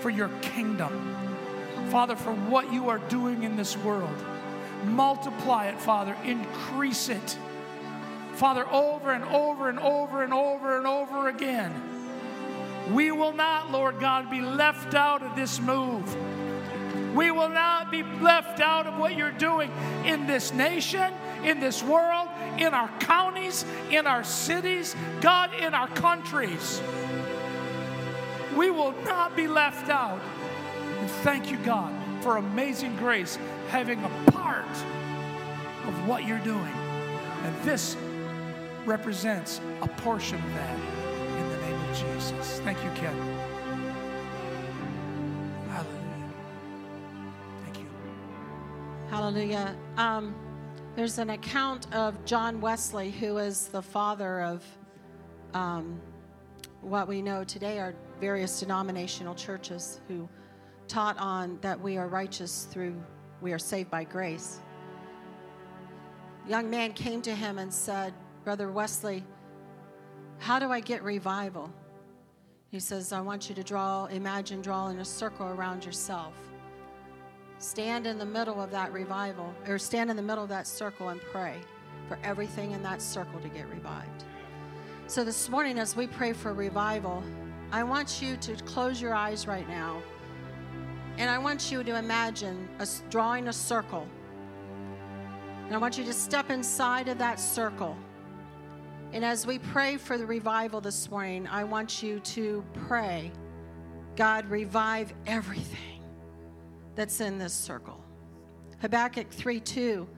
for 0.00 0.08
your 0.08 0.28
kingdom. 0.40 1.14
Father, 1.90 2.16
for 2.16 2.32
what 2.32 2.72
you 2.72 2.88
are 2.88 2.98
doing 2.98 3.42
in 3.42 3.56
this 3.56 3.76
world. 3.76 4.16
Multiply 4.84 5.66
it, 5.66 5.80
Father. 5.80 6.16
Increase 6.24 7.08
it. 7.08 7.38
Father, 8.34 8.66
over 8.70 9.12
and 9.12 9.24
over 9.24 9.68
and 9.68 9.78
over 9.80 10.22
and 10.22 10.32
over 10.32 10.78
and 10.78 10.86
over 10.86 11.28
again. 11.28 11.74
We 12.92 13.10
will 13.10 13.32
not, 13.32 13.70
Lord 13.70 14.00
God, 14.00 14.30
be 14.30 14.40
left 14.40 14.94
out 14.94 15.22
of 15.22 15.36
this 15.36 15.60
move. 15.60 16.16
We 17.14 17.30
will 17.30 17.48
not 17.48 17.90
be 17.90 18.02
left 18.02 18.60
out 18.60 18.86
of 18.86 18.98
what 18.98 19.16
you're 19.16 19.32
doing 19.32 19.72
in 20.04 20.26
this 20.26 20.52
nation, 20.52 21.12
in 21.42 21.58
this 21.58 21.82
world, 21.82 22.28
in 22.58 22.74
our 22.74 22.88
counties, 23.00 23.64
in 23.90 24.06
our 24.06 24.22
cities, 24.22 24.94
God, 25.20 25.52
in 25.54 25.74
our 25.74 25.88
countries. 25.88 26.80
We 28.56 28.70
will 28.70 28.92
not 29.04 29.36
be 29.36 29.48
left 29.48 29.88
out. 29.88 30.20
And 30.98 31.10
thank 31.10 31.50
you, 31.50 31.56
God, 31.58 31.92
for 32.22 32.36
amazing 32.36 32.96
grace 32.96 33.38
having 33.68 34.02
a 34.02 34.30
part 34.30 34.66
of 35.86 36.08
what 36.08 36.26
you're 36.26 36.38
doing. 36.40 36.72
And 37.44 37.54
this 37.62 37.96
represents 38.84 39.60
a 39.82 39.88
portion 39.88 40.38
of 40.38 40.54
that 40.54 40.78
in 41.38 41.48
the 41.50 41.56
name 41.58 41.90
of 41.90 41.96
Jesus. 41.96 42.60
Thank 42.60 42.82
you, 42.82 42.90
Ken. 42.90 43.16
Hallelujah. 45.68 46.32
Thank 47.64 47.78
you. 47.78 47.86
Hallelujah. 49.10 49.76
Um, 49.96 50.34
there's 50.96 51.18
an 51.18 51.30
account 51.30 51.92
of 51.94 52.24
John 52.24 52.60
Wesley, 52.60 53.10
who 53.10 53.38
is 53.38 53.68
the 53.68 53.82
father 53.82 54.40
of 54.40 54.64
um, 55.54 56.00
what 56.80 57.06
we 57.06 57.22
know 57.22 57.44
today 57.44 57.78
are 57.78 57.94
various 58.20 58.60
denominational 58.60 59.34
churches 59.34 60.00
who 60.08 60.28
taught 60.88 61.18
on 61.18 61.58
that 61.60 61.80
we 61.80 61.96
are 61.96 62.08
righteous 62.08 62.66
through, 62.70 62.96
we 63.40 63.52
are 63.52 63.58
saved 63.58 63.90
by 63.90 64.04
grace. 64.04 64.60
Young 66.46 66.70
man 66.70 66.92
came 66.92 67.22
to 67.22 67.34
him 67.34 67.58
and 67.58 67.72
said, 67.72 68.14
Brother 68.44 68.70
Wesley, 68.70 69.24
how 70.38 70.58
do 70.58 70.70
I 70.70 70.80
get 70.80 71.02
revival? 71.02 71.70
He 72.70 72.80
says, 72.80 73.12
I 73.12 73.20
want 73.20 73.48
you 73.48 73.54
to 73.54 73.62
draw, 73.62 74.06
imagine 74.06 74.62
drawing 74.62 74.98
a 74.98 75.04
circle 75.04 75.48
around 75.48 75.84
yourself. 75.84 76.34
Stand 77.58 78.06
in 78.06 78.18
the 78.18 78.26
middle 78.26 78.60
of 78.62 78.70
that 78.70 78.92
revival, 78.92 79.52
or 79.66 79.78
stand 79.78 80.10
in 80.10 80.16
the 80.16 80.22
middle 80.22 80.44
of 80.44 80.50
that 80.50 80.66
circle 80.66 81.08
and 81.08 81.20
pray 81.32 81.56
for 82.06 82.18
everything 82.22 82.72
in 82.72 82.82
that 82.82 83.02
circle 83.02 83.40
to 83.40 83.48
get 83.48 83.68
revived. 83.68 84.24
So 85.06 85.24
this 85.24 85.48
morning, 85.48 85.78
as 85.78 85.96
we 85.96 86.06
pray 86.06 86.32
for 86.32 86.52
revival, 86.52 87.22
I 87.72 87.82
want 87.82 88.22
you 88.22 88.36
to 88.36 88.54
close 88.64 89.00
your 89.00 89.14
eyes 89.14 89.46
right 89.46 89.68
now. 89.68 90.02
And 91.18 91.28
I 91.28 91.36
want 91.36 91.72
you 91.72 91.82
to 91.82 91.96
imagine 91.96 92.68
us 92.78 93.02
drawing 93.10 93.48
a 93.48 93.52
circle. 93.52 94.06
And 95.66 95.74
I 95.74 95.78
want 95.78 95.98
you 95.98 96.04
to 96.04 96.12
step 96.12 96.48
inside 96.48 97.08
of 97.08 97.18
that 97.18 97.40
circle. 97.40 97.96
And 99.12 99.24
as 99.24 99.44
we 99.44 99.58
pray 99.58 99.96
for 99.96 100.16
the 100.16 100.24
revival 100.24 100.80
this 100.80 101.10
morning, 101.10 101.48
I 101.48 101.64
want 101.64 102.04
you 102.04 102.20
to 102.20 102.64
pray, 102.86 103.32
God, 104.14 104.48
revive 104.48 105.12
everything 105.26 106.04
that's 106.94 107.20
in 107.20 107.36
this 107.36 107.52
circle. 107.52 108.00
Habakkuk 108.80 109.28
3 109.30 109.58
2 109.58 110.08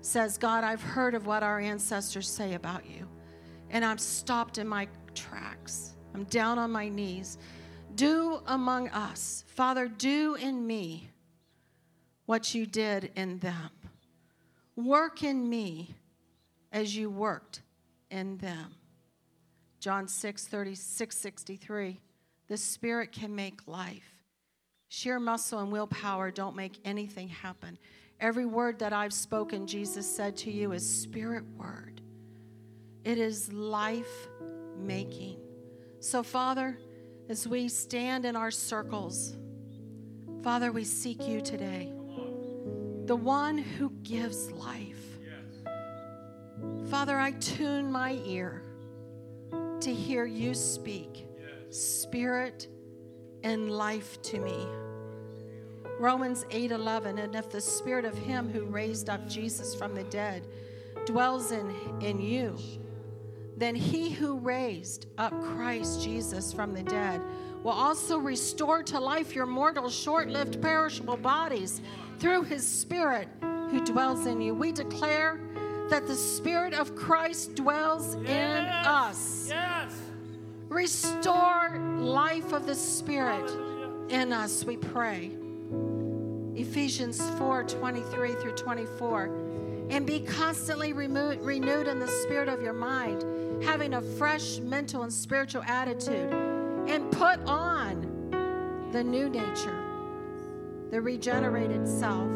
says, 0.00 0.38
God, 0.38 0.64
I've 0.64 0.82
heard 0.82 1.14
of 1.14 1.26
what 1.26 1.44
our 1.44 1.60
ancestors 1.60 2.28
say 2.28 2.54
about 2.54 2.84
you, 2.84 3.06
and 3.70 3.84
I'm 3.84 3.98
stopped 3.98 4.58
in 4.58 4.66
my 4.66 4.88
tracks. 5.14 5.94
I'm 6.14 6.24
down 6.24 6.58
on 6.58 6.72
my 6.72 6.88
knees. 6.88 7.38
Do 7.98 8.42
among 8.46 8.90
us, 8.90 9.42
Father, 9.48 9.88
do 9.88 10.36
in 10.36 10.64
me 10.64 11.10
what 12.26 12.54
you 12.54 12.64
did 12.64 13.10
in 13.16 13.40
them. 13.40 13.70
Work 14.76 15.24
in 15.24 15.48
me 15.48 15.96
as 16.70 16.96
you 16.96 17.10
worked 17.10 17.62
in 18.08 18.38
them. 18.38 18.76
John 19.80 20.06
6 20.06 20.46
36 20.46 21.16
63. 21.16 21.98
The 22.46 22.56
Spirit 22.56 23.10
can 23.10 23.34
make 23.34 23.66
life. 23.66 24.14
Sheer 24.86 25.18
muscle 25.18 25.58
and 25.58 25.72
willpower 25.72 26.30
don't 26.30 26.54
make 26.54 26.78
anything 26.84 27.26
happen. 27.28 27.76
Every 28.20 28.46
word 28.46 28.78
that 28.78 28.92
I've 28.92 29.12
spoken, 29.12 29.66
Jesus 29.66 30.08
said 30.08 30.36
to 30.36 30.52
you, 30.52 30.70
is 30.70 30.88
spirit 30.88 31.42
word. 31.56 32.00
It 33.02 33.18
is 33.18 33.52
life 33.52 34.28
making. 34.76 35.40
So, 35.98 36.22
Father, 36.22 36.78
as 37.28 37.46
we 37.46 37.68
stand 37.68 38.24
in 38.24 38.36
our 38.36 38.50
circles, 38.50 39.36
Father, 40.42 40.72
we 40.72 40.84
seek 40.84 41.26
you 41.26 41.40
today, 41.40 41.92
the 43.04 43.16
one 43.16 43.58
who 43.58 43.90
gives 44.02 44.50
life. 44.52 45.04
Father, 46.90 47.18
I 47.18 47.32
tune 47.32 47.92
my 47.92 48.18
ear 48.24 48.62
to 49.80 49.94
hear 49.94 50.24
you 50.24 50.54
speak 50.54 51.26
spirit 51.70 52.66
and 53.44 53.70
life 53.70 54.20
to 54.22 54.40
me. 54.40 54.66
Romans 56.00 56.44
8:11 56.50 57.18
and 57.18 57.34
if 57.34 57.50
the 57.50 57.60
spirit 57.60 58.04
of 58.04 58.16
him 58.16 58.48
who 58.48 58.64
raised 58.64 59.10
up 59.10 59.28
Jesus 59.28 59.74
from 59.74 59.94
the 59.94 60.04
dead 60.04 60.46
dwells 61.04 61.50
in 61.50 61.74
in 62.00 62.20
you 62.20 62.56
then 63.58 63.74
he 63.74 64.10
who 64.10 64.38
raised 64.38 65.06
up 65.18 65.32
Christ 65.42 66.02
Jesus 66.02 66.52
from 66.52 66.72
the 66.72 66.82
dead 66.82 67.20
will 67.62 67.72
also 67.72 68.18
restore 68.18 68.82
to 68.84 69.00
life 69.00 69.34
your 69.34 69.46
mortal 69.46 69.90
short-lived 69.90 70.62
perishable 70.62 71.16
bodies 71.16 71.80
through 72.18 72.42
his 72.42 72.66
spirit 72.66 73.28
who 73.40 73.84
dwells 73.84 74.26
in 74.26 74.40
you. 74.40 74.54
We 74.54 74.72
declare 74.72 75.40
that 75.90 76.06
the 76.06 76.14
spirit 76.14 76.74
of 76.74 76.94
Christ 76.94 77.54
dwells 77.54 78.14
in 78.14 78.64
us. 78.64 79.48
Yes. 79.48 79.92
Restore 80.68 81.78
life 81.98 82.52
of 82.52 82.66
the 82.66 82.74
Spirit 82.74 83.50
in 84.10 84.32
us, 84.32 84.64
we 84.64 84.76
pray. 84.76 85.30
Ephesians 86.54 87.22
4 87.38 87.64
23 87.64 88.34
through 88.34 88.52
24. 88.52 89.47
And 89.90 90.06
be 90.06 90.20
constantly 90.20 90.92
renewed 90.92 91.88
in 91.88 91.98
the 91.98 92.08
spirit 92.08 92.48
of 92.48 92.62
your 92.62 92.74
mind, 92.74 93.24
having 93.64 93.94
a 93.94 94.02
fresh 94.02 94.58
mental 94.58 95.02
and 95.02 95.12
spiritual 95.12 95.62
attitude, 95.62 96.32
and 96.88 97.10
put 97.10 97.40
on 97.46 98.88
the 98.92 99.02
new 99.02 99.28
nature, 99.28 99.84
the 100.90 101.00
regenerated 101.00 101.86
self, 101.88 102.30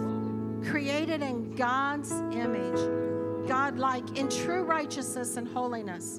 created 0.64 1.22
in 1.22 1.54
God's 1.54 2.12
image, 2.12 3.48
God 3.48 3.78
like 3.78 4.18
in 4.18 4.28
true 4.28 4.62
righteousness 4.64 5.36
and 5.36 5.48
holiness. 5.48 6.18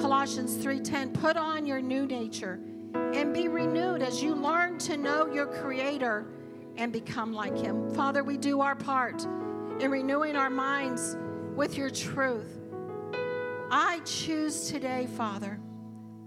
Colossians 0.00 0.56
3:10 0.56 1.12
Put 1.12 1.36
on 1.36 1.66
your 1.66 1.80
new 1.80 2.06
nature 2.06 2.60
and 2.94 3.32
be 3.32 3.48
renewed 3.48 4.02
as 4.02 4.22
you 4.22 4.34
learn 4.34 4.78
to 4.78 4.96
know 4.96 5.26
your 5.32 5.46
creator 5.46 6.26
and 6.76 6.92
become 6.92 7.32
like 7.32 7.56
him. 7.56 7.90
Father, 7.94 8.22
we 8.22 8.36
do 8.36 8.60
our 8.60 8.74
part 8.74 9.26
in 9.80 9.90
renewing 9.90 10.36
our 10.36 10.50
minds 10.50 11.16
with 11.54 11.76
your 11.76 11.90
truth. 11.90 12.58
I 13.70 14.00
choose 14.04 14.68
today, 14.68 15.06
Father, 15.16 15.58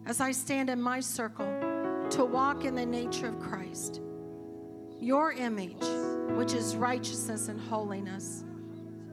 as 0.06 0.20
I 0.20 0.32
stand 0.32 0.70
in 0.70 0.82
my 0.82 1.00
circle, 1.00 1.48
to 2.12 2.26
walk 2.26 2.66
in 2.66 2.76
the 2.76 2.86
nature 2.86 3.28
of 3.28 3.40
Christ, 3.40 4.02
your 5.00 5.32
image, 5.32 5.84
which 6.36 6.54
is 6.54 6.76
righteousness 6.76 7.48
and 7.48 7.60
holiness. 7.60 8.44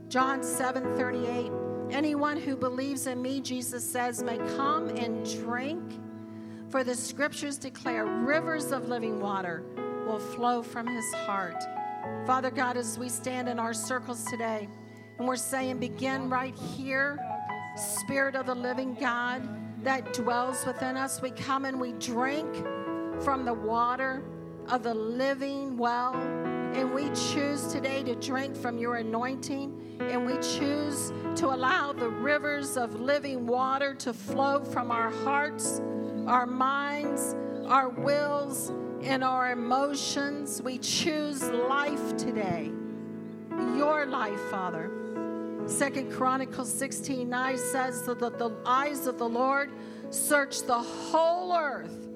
John 0.09 0.43
7 0.43 0.97
38. 0.97 1.53
Anyone 1.91 2.37
who 2.37 2.57
believes 2.57 3.07
in 3.07 3.23
me, 3.23 3.41
Jesus 3.41 3.89
says, 3.89 4.23
may 4.23 4.39
come 4.57 4.89
and 4.89 5.25
drink. 5.45 6.01
For 6.69 6.83
the 6.83 6.95
scriptures 6.95 7.59
declare 7.59 8.05
rivers 8.05 8.73
of 8.73 8.89
living 8.89 9.21
water 9.21 9.63
will 10.07 10.19
flow 10.19 10.63
from 10.63 10.87
his 10.89 11.15
heart. 11.15 11.63
Father 12.27 12.51
God, 12.51 12.77
as 12.77 12.99
we 12.99 13.09
stand 13.09 13.49
in 13.49 13.59
our 13.59 13.73
circles 13.73 14.25
today, 14.25 14.69
and 15.19 15.27
we're 15.27 15.37
saying, 15.37 15.79
begin 15.79 16.29
right 16.29 16.57
here, 16.57 17.19
Spirit 17.77 18.35
of 18.35 18.47
the 18.47 18.55
living 18.55 18.95
God 18.95 19.43
that 19.85 20.13
dwells 20.13 20.65
within 20.67 20.97
us. 20.97 21.21
We 21.23 21.31
come 21.31 21.65
and 21.65 21.81
we 21.81 21.93
drink 21.93 22.55
from 23.23 23.45
the 23.45 23.55
water 23.55 24.23
of 24.69 24.83
the 24.83 24.95
living 24.95 25.77
well. 25.77 26.15
And 26.15 26.93
we 26.95 27.09
choose 27.11 27.69
today 27.69 28.03
to 28.03 28.15
drink 28.17 28.57
from 28.57 28.79
your 28.79 28.97
anointing. 28.97 29.99
And 30.01 30.27
we 30.27 30.35
choose 30.35 31.13
to 31.37 31.47
allow 31.47 31.93
the 31.93 32.09
rivers 32.09 32.77
of 32.77 33.01
living 33.01 33.47
water 33.47 33.95
to 33.95 34.13
flow 34.13 34.65
from 34.65 34.91
our 34.91 35.11
hearts, 35.11 35.81
our 36.27 36.47
minds, 36.47 37.35
our 37.67 37.89
wills, 37.89 38.73
and 39.07 39.23
our 39.23 39.53
emotions. 39.53 40.61
We 40.61 40.79
choose 40.79 41.43
life 41.43 42.17
today. 42.17 42.73
Your 43.77 44.05
life, 44.05 44.41
Father. 44.51 44.91
Second 45.67 46.13
Chronicles 46.13 46.73
16 46.73 47.29
9 47.29 47.59
says 47.59 48.03
that 48.03 48.19
the, 48.19 48.31
the 48.31 48.51
eyes 48.67 49.07
of 49.07 49.19
the 49.19 49.29
Lord 49.29 49.71
search 50.11 50.63
the 50.63 50.79
whole 50.79 51.55
earth 51.55 52.09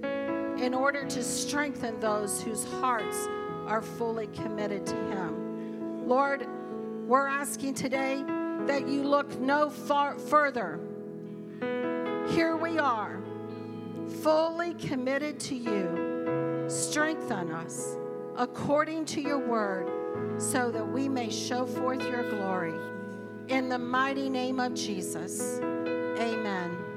in 0.60 0.74
order 0.74 1.04
to 1.04 1.22
strengthen 1.22 1.98
those 2.00 2.42
whose 2.42 2.64
hearts 2.64 3.28
are 3.66 3.82
fully 3.82 4.26
committed 4.28 4.84
to 4.86 4.94
Him. 4.94 6.08
Lord, 6.08 6.46
we're 7.06 7.28
asking 7.28 7.74
today 7.74 8.24
that 8.66 8.88
you 8.88 9.04
look 9.04 9.38
no 9.38 9.70
far 9.70 10.18
further. 10.18 10.80
Here 12.30 12.56
we 12.56 12.78
are, 12.78 13.20
fully 14.22 14.74
committed 14.74 15.38
to 15.40 15.54
you. 15.54 15.99
Strengthen 16.70 17.50
us 17.50 17.96
according 18.36 19.04
to 19.04 19.20
your 19.20 19.40
word 19.40 19.90
so 20.40 20.70
that 20.70 20.86
we 20.86 21.08
may 21.08 21.28
show 21.28 21.66
forth 21.66 22.00
your 22.00 22.30
glory. 22.30 22.74
In 23.48 23.68
the 23.68 23.76
mighty 23.76 24.30
name 24.30 24.60
of 24.60 24.74
Jesus, 24.74 25.58
amen. 25.58 26.89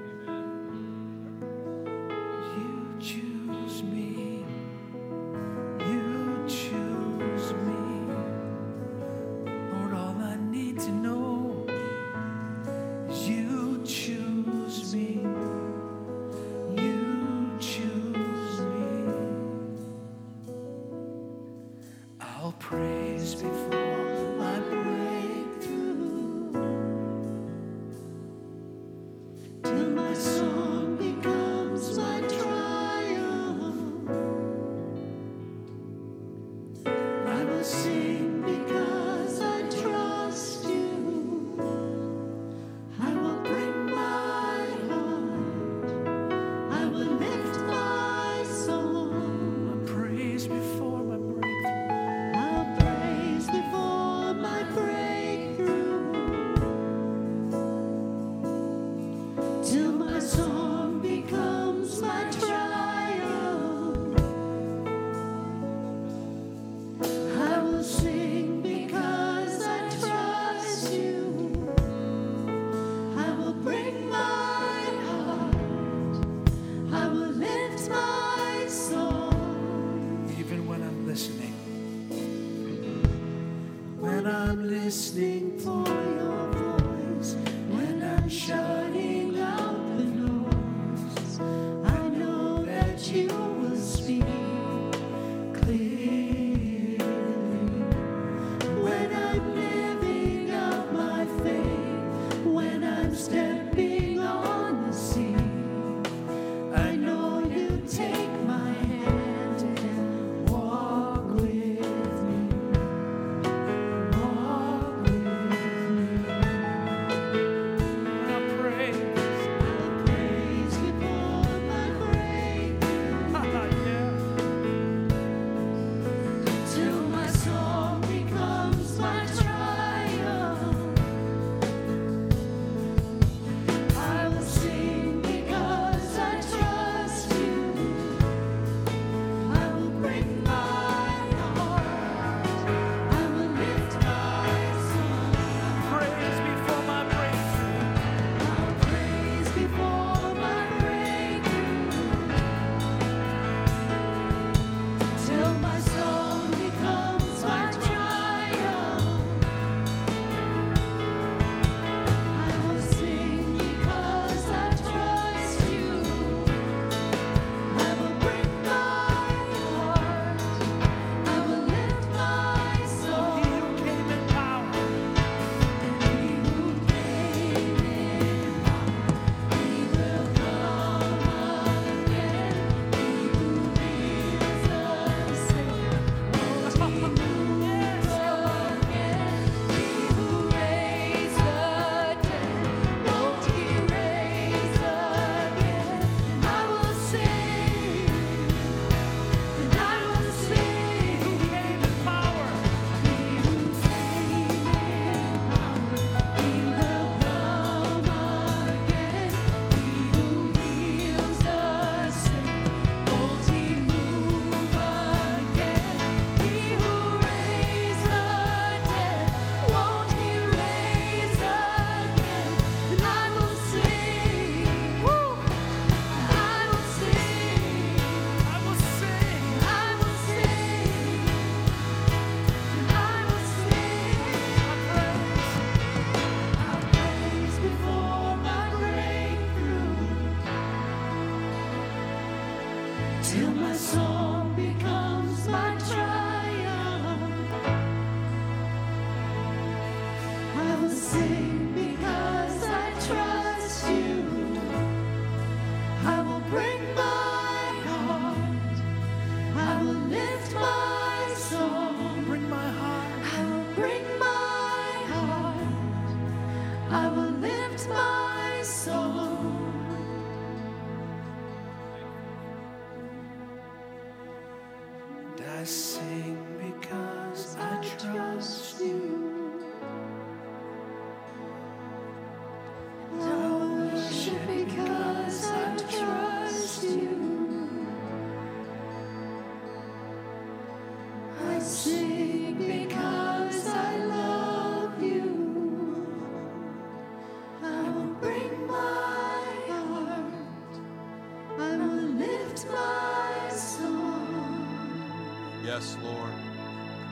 Yes, 305.64 305.98
Lord. 306.04 306.34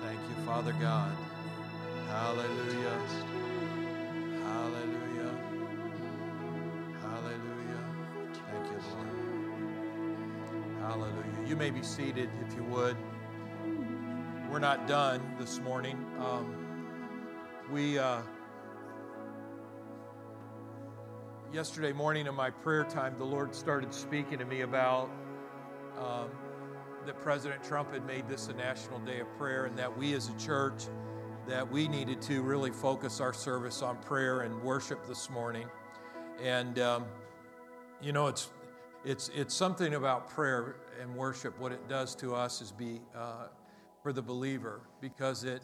Thank 0.01 0.19
you, 0.29 0.35
Father 0.45 0.73
God. 0.79 1.15
Hallelujah. 2.07 2.07
Hallelujah. 2.09 2.66
May 11.57 11.71
be 11.71 11.81
seated 11.81 12.29
if 12.45 12.55
you 12.55 12.63
would. 12.65 12.95
We're 14.51 14.59
not 14.59 14.87
done 14.87 15.35
this 15.39 15.59
morning. 15.59 15.97
Um, 16.19 16.55
we. 17.71 17.97
Uh, 17.97 18.21
yesterday 21.51 21.93
morning 21.93 22.27
in 22.27 22.35
my 22.35 22.49
prayer 22.49 22.83
time, 22.83 23.15
the 23.17 23.25
Lord 23.25 23.55
started 23.55 23.93
speaking 23.93 24.37
to 24.37 24.45
me 24.45 24.61
about 24.61 25.09
um, 25.97 26.29
that 27.05 27.19
President 27.21 27.63
Trump 27.63 27.93
had 27.93 28.05
made 28.05 28.27
this 28.27 28.49
a 28.49 28.53
national 28.53 28.99
day 28.99 29.21
of 29.21 29.37
prayer, 29.37 29.65
and 29.65 29.77
that 29.79 29.97
we 29.97 30.13
as 30.13 30.29
a 30.29 30.37
church 30.37 30.83
that 31.47 31.69
we 31.71 31.87
needed 31.87 32.21
to 32.23 32.43
really 32.43 32.71
focus 32.71 33.19
our 33.19 33.33
service 33.33 33.81
on 33.81 33.97
prayer 33.97 34.41
and 34.41 34.61
worship 34.61 35.07
this 35.07 35.29
morning. 35.29 35.67
And 36.43 36.77
um, 36.77 37.05
you 38.01 38.11
know, 38.11 38.27
it's 38.27 38.51
it's 39.07 39.29
it's 39.33 39.55
something 39.55 39.93
about 39.93 40.29
prayer 40.29 40.75
and 41.01 41.15
worship. 41.15 41.57
What 41.59 41.71
it 41.71 41.87
does 41.87 42.13
to 42.15 42.35
us 42.35 42.61
is 42.61 42.73
be 42.73 42.99
uh, 43.15 43.47
for 44.03 44.11
the 44.11 44.21
believer 44.21 44.81
because 44.99 45.45
it 45.45 45.61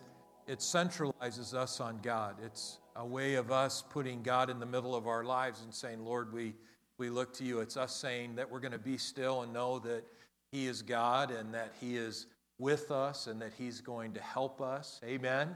it 0.47 0.59
centralizes 0.59 1.53
us 1.53 1.81
on 1.81 1.99
God. 2.01 2.35
It's 2.43 2.79
a 2.95 3.05
way 3.05 3.35
of 3.35 3.51
us 3.51 3.83
putting 3.89 4.23
God 4.23 4.49
in 4.49 4.59
the 4.59 4.65
middle 4.65 4.95
of 4.95 5.07
our 5.07 5.23
lives 5.23 5.61
and 5.63 5.73
saying, 5.73 6.03
Lord, 6.03 6.33
we, 6.33 6.53
we 6.97 7.09
look 7.09 7.33
to 7.35 7.43
you. 7.43 7.59
It's 7.59 7.77
us 7.77 7.95
saying 7.95 8.35
that 8.35 8.49
we're 8.49 8.59
going 8.59 8.73
to 8.73 8.77
be 8.77 8.97
still 8.97 9.41
and 9.41 9.53
know 9.53 9.79
that 9.79 10.03
He 10.51 10.67
is 10.67 10.81
God 10.81 11.31
and 11.31 11.53
that 11.53 11.73
He 11.79 11.97
is 11.97 12.27
with 12.59 12.91
us 12.91 13.27
and 13.27 13.41
that 13.41 13.53
He's 13.57 13.81
going 13.81 14.13
to 14.13 14.21
help 14.21 14.61
us. 14.61 14.99
Amen. 15.03 15.55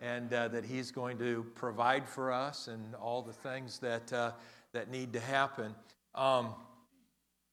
And 0.00 0.32
uh, 0.32 0.48
that 0.48 0.64
He's 0.64 0.90
going 0.90 1.18
to 1.18 1.46
provide 1.54 2.08
for 2.08 2.32
us 2.32 2.68
and 2.68 2.94
all 2.94 3.22
the 3.22 3.32
things 3.32 3.78
that, 3.80 4.12
uh, 4.12 4.32
that 4.72 4.90
need 4.90 5.12
to 5.14 5.20
happen. 5.20 5.74
Um, 6.14 6.54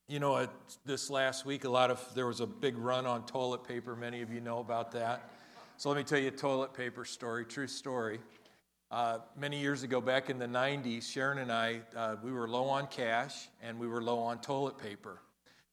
you 0.07 0.19
know, 0.19 0.37
it, 0.37 0.49
this 0.85 1.09
last 1.09 1.47
week, 1.47 1.63
a 1.63 1.69
lot 1.69 1.89
of 1.89 1.99
there 2.13 2.27
was 2.27 2.39
a 2.39 2.45
big 2.45 2.77
run 2.77 3.07
on 3.07 3.25
toilet 3.25 3.63
paper. 3.63 3.95
Many 3.95 4.21
of 4.21 4.31
you 4.31 4.39
know 4.39 4.59
about 4.59 4.91
that. 4.91 5.31
So 5.77 5.89
let 5.89 5.97
me 5.97 6.03
tell 6.03 6.19
you 6.19 6.27
a 6.27 6.31
toilet 6.31 6.73
paper 6.75 7.05
story, 7.05 7.43
true 7.43 7.67
story. 7.67 8.19
Uh, 8.91 9.17
many 9.35 9.59
years 9.59 9.81
ago, 9.81 9.99
back 9.99 10.29
in 10.29 10.37
the 10.37 10.45
90s, 10.45 11.11
Sharon 11.11 11.39
and 11.39 11.51
I, 11.51 11.81
uh, 11.95 12.17
we 12.23 12.31
were 12.31 12.47
low 12.47 12.65
on 12.65 12.85
cash 12.87 13.49
and 13.63 13.79
we 13.79 13.87
were 13.87 14.01
low 14.01 14.19
on 14.19 14.39
toilet 14.41 14.77
paper. 14.77 15.21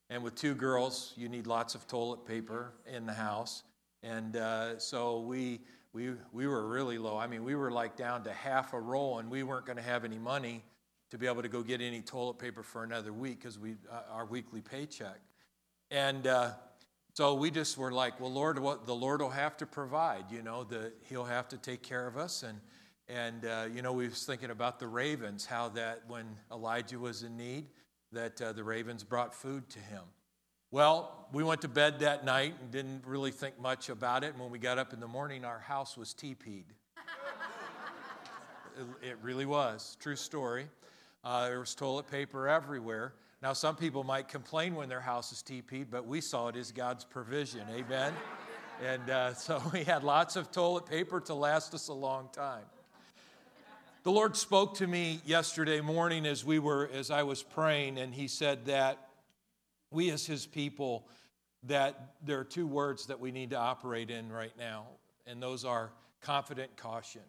And 0.09 0.22
with 0.22 0.35
two 0.35 0.55
girls, 0.55 1.12
you 1.14 1.28
need 1.28 1.47
lots 1.47 1.74
of 1.74 1.87
toilet 1.87 2.26
paper 2.26 2.72
in 2.91 3.05
the 3.05 3.12
house. 3.12 3.64
And 4.03 4.37
uh, 4.37 4.78
so 4.78 5.20
we, 5.20 5.61
we, 5.93 6.12
we 6.33 6.47
were 6.47 6.66
really 6.66 6.97
low. 6.97 7.18
I 7.18 7.26
mean, 7.26 7.45
we 7.45 7.55
were 7.55 7.70
like 7.70 7.97
down 7.97 8.24
to 8.24 8.33
half 8.33 8.72
a 8.72 8.80
roll, 8.80 9.18
and 9.18 9.30
we 9.30 9.43
weren't 9.43 9.66
going 9.66 9.76
to 9.76 9.85
have 9.85 10.05
any 10.05 10.18
money 10.18 10.64
to 11.12 11.18
be 11.18 11.26
able 11.26 11.42
to 11.42 11.48
go 11.48 11.62
get 11.62 11.82
any 11.82 12.00
toilet 12.00 12.38
paper 12.38 12.62
for 12.62 12.84
another 12.84 13.12
week 13.12 13.38
because 13.38 13.58
we 13.58 13.76
uh, 13.90 14.00
our 14.10 14.24
weekly 14.24 14.62
paycheck. 14.62 15.20
And 15.90 16.26
uh, 16.26 16.52
so 17.12 17.34
we 17.34 17.50
just 17.50 17.76
were 17.76 17.92
like, 17.92 18.18
well, 18.18 18.32
Lord, 18.32 18.58
what 18.58 18.86
the 18.86 18.94
Lord 18.94 19.20
will 19.20 19.28
have 19.28 19.58
to 19.58 19.66
provide. 19.66 20.24
You 20.30 20.42
know, 20.42 20.64
the, 20.64 20.90
He'll 21.10 21.26
have 21.26 21.48
to 21.50 21.58
take 21.58 21.82
care 21.82 22.06
of 22.06 22.16
us. 22.16 22.42
And 22.42 22.58
and, 23.08 23.44
uh, 23.44 23.66
you 23.70 23.82
know, 23.82 23.92
we 23.92 24.08
was 24.08 24.24
thinking 24.24 24.48
about 24.48 24.78
the 24.78 24.86
ravens, 24.86 25.44
how 25.44 25.68
that 25.70 26.00
when 26.08 26.24
Elijah 26.50 26.98
was 26.98 27.24
in 27.24 27.36
need, 27.36 27.66
that 28.12 28.40
uh, 28.40 28.52
the 28.52 28.64
ravens 28.64 29.04
brought 29.04 29.34
food 29.34 29.68
to 29.68 29.80
him. 29.80 30.02
Well, 30.70 31.28
we 31.30 31.44
went 31.44 31.60
to 31.60 31.68
bed 31.68 31.98
that 31.98 32.24
night 32.24 32.54
and 32.58 32.70
didn't 32.70 33.04
really 33.06 33.32
think 33.32 33.60
much 33.60 33.90
about 33.90 34.24
it. 34.24 34.32
And 34.32 34.40
when 34.40 34.50
we 34.50 34.58
got 34.58 34.78
up 34.78 34.94
in 34.94 35.00
the 35.00 35.08
morning, 35.08 35.44
our 35.44 35.58
house 35.58 35.94
was 35.94 36.14
teepeed. 36.14 36.64
it, 39.02 39.10
it 39.10 39.18
really 39.20 39.44
was. 39.44 39.98
True 40.00 40.16
story. 40.16 40.68
Uh, 41.24 41.48
there 41.48 41.60
was 41.60 41.74
toilet 41.74 42.10
paper 42.10 42.48
everywhere. 42.48 43.14
Now, 43.42 43.52
some 43.52 43.76
people 43.76 44.04
might 44.04 44.28
complain 44.28 44.74
when 44.74 44.88
their 44.88 45.00
house 45.00 45.32
is 45.32 45.42
teepeed, 45.42 45.88
but 45.90 46.06
we 46.06 46.20
saw 46.20 46.48
it 46.48 46.56
as 46.56 46.72
God's 46.72 47.04
provision. 47.04 47.62
Amen? 47.70 48.12
and 48.84 49.10
uh, 49.10 49.34
so 49.34 49.62
we 49.72 49.84
had 49.84 50.04
lots 50.04 50.36
of 50.36 50.50
toilet 50.50 50.86
paper 50.86 51.20
to 51.20 51.34
last 51.34 51.74
us 51.74 51.88
a 51.88 51.92
long 51.94 52.28
time. 52.32 52.64
The 54.02 54.10
Lord 54.10 54.36
spoke 54.36 54.76
to 54.78 54.86
me 54.86 55.20
yesterday 55.24 55.80
morning 55.80 56.26
as 56.26 56.44
we 56.44 56.58
were 56.58 56.90
as 56.92 57.10
I 57.10 57.22
was 57.22 57.42
praying 57.42 57.98
and 57.98 58.12
he 58.12 58.26
said 58.26 58.66
that 58.66 58.98
we 59.92 60.10
as 60.10 60.26
his 60.26 60.44
people 60.44 61.06
that 61.64 62.14
there 62.24 62.40
are 62.40 62.44
two 62.44 62.66
words 62.66 63.06
that 63.06 63.20
we 63.20 63.30
need 63.30 63.50
to 63.50 63.56
operate 63.56 64.10
in 64.10 64.32
right 64.32 64.56
now 64.58 64.86
and 65.28 65.40
those 65.40 65.64
are 65.64 65.92
confident 66.20 66.76
caution. 66.76 67.22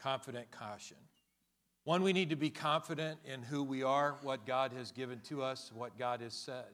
Confident 0.00 0.50
caution. 0.50 0.96
One 1.88 2.02
we 2.02 2.12
need 2.12 2.28
to 2.28 2.36
be 2.36 2.50
confident 2.50 3.18
in 3.24 3.40
who 3.42 3.62
we 3.62 3.82
are, 3.82 4.16
what 4.20 4.44
God 4.44 4.74
has 4.74 4.92
given 4.92 5.20
to 5.20 5.42
us, 5.42 5.72
what 5.74 5.98
God 5.98 6.20
has 6.20 6.34
said. 6.34 6.66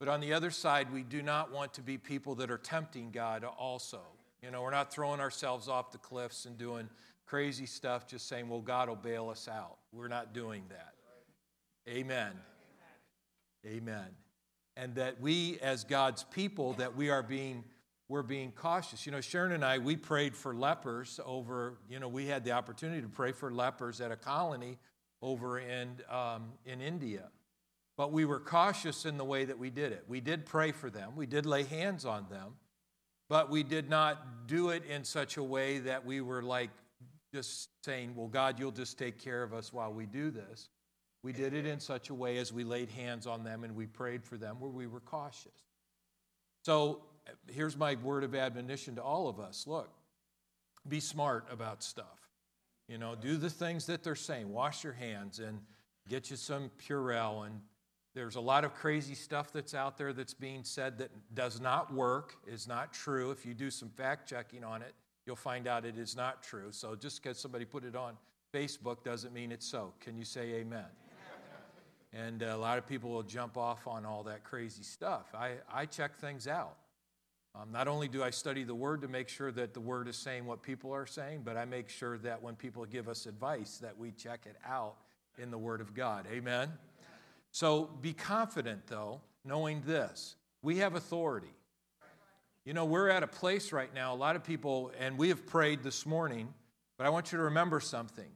But 0.00 0.08
on 0.08 0.18
the 0.18 0.32
other 0.32 0.50
side, 0.50 0.92
we 0.92 1.04
do 1.04 1.22
not 1.22 1.52
want 1.52 1.74
to 1.74 1.80
be 1.80 1.96
people 1.96 2.34
that 2.34 2.50
are 2.50 2.58
tempting 2.58 3.12
God 3.12 3.44
also. 3.44 4.00
You 4.42 4.50
know, 4.50 4.62
we're 4.62 4.72
not 4.72 4.92
throwing 4.92 5.20
ourselves 5.20 5.68
off 5.68 5.92
the 5.92 5.98
cliffs 5.98 6.44
and 6.44 6.58
doing 6.58 6.88
crazy 7.24 7.66
stuff 7.66 8.08
just 8.08 8.26
saying, 8.26 8.48
well, 8.48 8.60
God 8.60 8.88
will 8.88 8.96
bail 8.96 9.28
us 9.28 9.46
out. 9.46 9.76
We're 9.92 10.08
not 10.08 10.34
doing 10.34 10.64
that. 10.70 10.94
Amen. 11.88 12.32
Amen. 13.64 14.08
And 14.76 14.96
that 14.96 15.20
we, 15.20 15.60
as 15.62 15.84
God's 15.84 16.24
people, 16.24 16.72
that 16.72 16.96
we 16.96 17.10
are 17.10 17.22
being 17.22 17.62
we're 18.08 18.22
being 18.22 18.52
cautious. 18.52 19.04
You 19.04 19.12
know, 19.12 19.20
Sharon 19.20 19.52
and 19.52 19.64
I, 19.64 19.78
we 19.78 19.96
prayed 19.96 20.36
for 20.36 20.54
lepers 20.54 21.18
over, 21.24 21.78
you 21.88 21.98
know, 21.98 22.08
we 22.08 22.26
had 22.26 22.44
the 22.44 22.52
opportunity 22.52 23.02
to 23.02 23.08
pray 23.08 23.32
for 23.32 23.50
lepers 23.52 24.00
at 24.00 24.12
a 24.12 24.16
colony 24.16 24.78
over 25.22 25.58
in, 25.58 25.96
um, 26.08 26.52
in 26.64 26.80
India. 26.80 27.28
But 27.96 28.12
we 28.12 28.24
were 28.24 28.38
cautious 28.38 29.06
in 29.06 29.16
the 29.16 29.24
way 29.24 29.44
that 29.46 29.58
we 29.58 29.70
did 29.70 29.92
it. 29.92 30.04
We 30.06 30.20
did 30.20 30.46
pray 30.46 30.72
for 30.72 30.90
them, 30.90 31.16
we 31.16 31.26
did 31.26 31.46
lay 31.46 31.64
hands 31.64 32.04
on 32.04 32.26
them, 32.30 32.54
but 33.28 33.50
we 33.50 33.62
did 33.62 33.88
not 33.88 34.46
do 34.46 34.70
it 34.70 34.84
in 34.84 35.02
such 35.04 35.36
a 35.36 35.42
way 35.42 35.78
that 35.80 36.04
we 36.04 36.20
were 36.20 36.42
like 36.42 36.70
just 37.34 37.70
saying, 37.84 38.14
well, 38.14 38.28
God, 38.28 38.58
you'll 38.58 38.70
just 38.70 38.98
take 38.98 39.18
care 39.18 39.42
of 39.42 39.52
us 39.52 39.72
while 39.72 39.92
we 39.92 40.06
do 40.06 40.30
this. 40.30 40.68
We 41.22 41.32
did 41.32 41.54
it 41.54 41.66
in 41.66 41.80
such 41.80 42.10
a 42.10 42.14
way 42.14 42.38
as 42.38 42.52
we 42.52 42.62
laid 42.62 42.88
hands 42.88 43.26
on 43.26 43.42
them 43.42 43.64
and 43.64 43.74
we 43.74 43.86
prayed 43.86 44.24
for 44.24 44.36
them 44.36 44.60
where 44.60 44.70
we 44.70 44.86
were 44.86 45.00
cautious. 45.00 45.64
So 46.62 47.02
here's 47.48 47.76
my 47.76 47.96
word 47.96 48.24
of 48.24 48.34
admonition 48.34 48.96
to 48.96 49.02
all 49.02 49.28
of 49.28 49.40
us 49.40 49.66
look, 49.66 49.90
be 50.88 51.00
smart 51.00 51.46
about 51.50 51.82
stuff. 51.82 52.30
You 52.88 52.98
know, 52.98 53.14
do 53.14 53.36
the 53.36 53.50
things 53.50 53.86
that 53.86 54.04
they're 54.04 54.14
saying. 54.14 54.52
Wash 54.52 54.84
your 54.84 54.92
hands 54.92 55.40
and 55.40 55.60
get 56.08 56.30
you 56.30 56.36
some 56.36 56.70
Purell. 56.86 57.46
And 57.46 57.60
there's 58.14 58.36
a 58.36 58.40
lot 58.40 58.64
of 58.64 58.74
crazy 58.74 59.14
stuff 59.14 59.52
that's 59.52 59.74
out 59.74 59.98
there 59.98 60.12
that's 60.12 60.34
being 60.34 60.62
said 60.62 60.98
that 60.98 61.10
does 61.34 61.60
not 61.60 61.92
work, 61.92 62.36
is 62.46 62.68
not 62.68 62.92
true. 62.92 63.32
If 63.32 63.44
you 63.44 63.54
do 63.54 63.70
some 63.70 63.88
fact 63.88 64.28
checking 64.28 64.62
on 64.62 64.82
it, 64.82 64.94
you'll 65.26 65.34
find 65.34 65.66
out 65.66 65.84
it 65.84 65.98
is 65.98 66.14
not 66.16 66.42
true. 66.42 66.68
So 66.70 66.94
just 66.94 67.22
because 67.22 67.38
somebody 67.38 67.64
put 67.64 67.84
it 67.84 67.96
on 67.96 68.16
Facebook 68.54 69.02
doesn't 69.02 69.34
mean 69.34 69.50
it's 69.50 69.66
so. 69.66 69.92
Can 70.00 70.16
you 70.16 70.24
say 70.24 70.54
amen? 70.54 70.86
and 72.12 72.42
a 72.42 72.56
lot 72.56 72.78
of 72.78 72.86
people 72.86 73.10
will 73.10 73.24
jump 73.24 73.58
off 73.58 73.86
on 73.88 74.06
all 74.06 74.22
that 74.22 74.44
crazy 74.44 74.84
stuff. 74.84 75.34
I, 75.34 75.54
I 75.72 75.86
check 75.86 76.16
things 76.16 76.46
out. 76.46 76.76
Um, 77.58 77.72
not 77.72 77.88
only 77.88 78.06
do 78.06 78.22
I 78.22 78.30
study 78.30 78.64
the 78.64 78.74
Word 78.74 79.00
to 79.00 79.08
make 79.08 79.28
sure 79.28 79.50
that 79.52 79.72
the 79.72 79.80
Word 79.80 80.08
is 80.08 80.16
saying 80.16 80.44
what 80.44 80.62
people 80.62 80.92
are 80.92 81.06
saying, 81.06 81.42
but 81.42 81.56
I 81.56 81.64
make 81.64 81.88
sure 81.88 82.18
that 82.18 82.42
when 82.42 82.54
people 82.54 82.84
give 82.84 83.08
us 83.08 83.24
advice, 83.24 83.78
that 83.78 83.96
we 83.96 84.10
check 84.12 84.40
it 84.44 84.56
out 84.66 84.96
in 85.38 85.50
the 85.50 85.56
Word 85.58 85.80
of 85.80 85.94
God. 85.94 86.26
Amen? 86.30 86.70
So 87.52 87.88
be 88.02 88.12
confident, 88.12 88.86
though, 88.88 89.22
knowing 89.44 89.82
this 89.86 90.36
we 90.60 90.78
have 90.78 90.94
authority. 90.94 91.54
You 92.64 92.74
know, 92.74 92.84
we're 92.84 93.08
at 93.08 93.22
a 93.22 93.28
place 93.28 93.72
right 93.72 93.94
now, 93.94 94.12
a 94.12 94.16
lot 94.16 94.34
of 94.36 94.42
people, 94.42 94.90
and 94.98 95.16
we 95.16 95.28
have 95.28 95.46
prayed 95.46 95.82
this 95.82 96.04
morning 96.04 96.52
But 96.98 97.06
I 97.06 97.10
want 97.10 97.32
you 97.32 97.38
to 97.38 97.44
remember 97.44 97.80
something. 97.80 98.28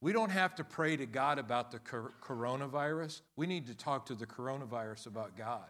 We 0.00 0.12
don't 0.12 0.30
have 0.30 0.54
to 0.56 0.64
pray 0.64 0.96
to 0.96 1.06
God 1.06 1.38
about 1.38 1.72
the 1.72 1.78
coronavirus. 1.78 3.22
We 3.36 3.46
need 3.46 3.66
to 3.66 3.74
talk 3.74 4.06
to 4.06 4.14
the 4.14 4.26
coronavirus 4.26 5.06
about 5.06 5.36
God. 5.36 5.66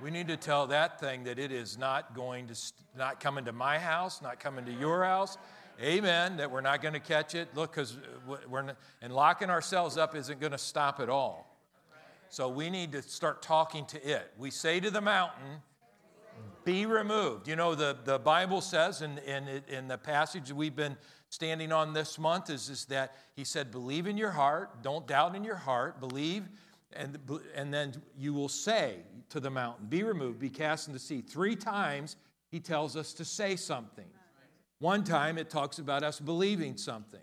We 0.00 0.10
need 0.10 0.28
to 0.28 0.36
tell 0.36 0.66
that 0.66 1.00
thing 1.00 1.24
that 1.24 1.38
it 1.38 1.50
is 1.50 1.78
not 1.78 2.14
going 2.14 2.48
to, 2.48 2.54
st- 2.54 2.80
not 2.96 3.18
coming 3.18 3.46
to 3.46 3.52
my 3.52 3.78
house, 3.78 4.20
not 4.20 4.38
coming 4.38 4.66
to 4.66 4.72
your 4.72 5.04
house. 5.04 5.38
Amen. 5.82 6.36
That 6.36 6.50
we're 6.50 6.60
not 6.60 6.82
going 6.82 6.94
to 6.94 7.00
catch 7.00 7.34
it. 7.34 7.48
Look, 7.54 7.72
because 7.72 7.96
uh, 7.96 8.36
we're, 8.48 8.62
not, 8.62 8.76
and 9.00 9.14
locking 9.14 9.48
ourselves 9.48 9.96
up 9.96 10.14
isn't 10.14 10.38
going 10.38 10.52
to 10.52 10.58
stop 10.58 11.00
it 11.00 11.08
all. 11.08 11.56
So 12.28 12.48
we 12.48 12.68
need 12.68 12.92
to 12.92 13.02
start 13.02 13.40
talking 13.40 13.86
to 13.86 14.06
it. 14.06 14.32
We 14.36 14.50
say 14.50 14.80
to 14.80 14.90
the 14.90 15.00
mountain, 15.00 15.62
be 16.64 16.84
removed. 16.84 17.48
You 17.48 17.56
know, 17.56 17.74
the, 17.74 17.96
the 18.04 18.18
Bible 18.18 18.60
says 18.60 19.00
in, 19.00 19.18
in, 19.18 19.62
in 19.68 19.88
the 19.88 19.96
passage 19.96 20.52
we've 20.52 20.76
been 20.76 20.96
standing 21.30 21.72
on 21.72 21.92
this 21.92 22.18
month 22.18 22.50
is, 22.50 22.68
is 22.68 22.84
that 22.86 23.14
he 23.34 23.44
said, 23.44 23.70
believe 23.70 24.06
in 24.06 24.18
your 24.18 24.32
heart, 24.32 24.82
don't 24.82 25.06
doubt 25.06 25.34
in 25.34 25.44
your 25.44 25.56
heart, 25.56 26.00
believe, 26.00 26.44
and, 26.92 27.18
and 27.54 27.72
then 27.72 27.94
you 28.18 28.34
will 28.34 28.48
say 28.48 28.96
to 29.30 29.40
the 29.40 29.50
mountain, 29.50 29.86
be 29.86 30.02
removed, 30.02 30.38
be 30.38 30.50
cast 30.50 30.88
into 30.88 30.98
the 30.98 31.04
sea. 31.04 31.20
Three 31.20 31.56
times 31.56 32.16
he 32.50 32.60
tells 32.60 32.96
us 32.96 33.12
to 33.14 33.24
say 33.24 33.56
something. 33.56 34.06
One 34.78 35.04
time 35.04 35.38
it 35.38 35.50
talks 35.50 35.78
about 35.78 36.02
us 36.02 36.20
believing 36.20 36.76
something. 36.76 37.20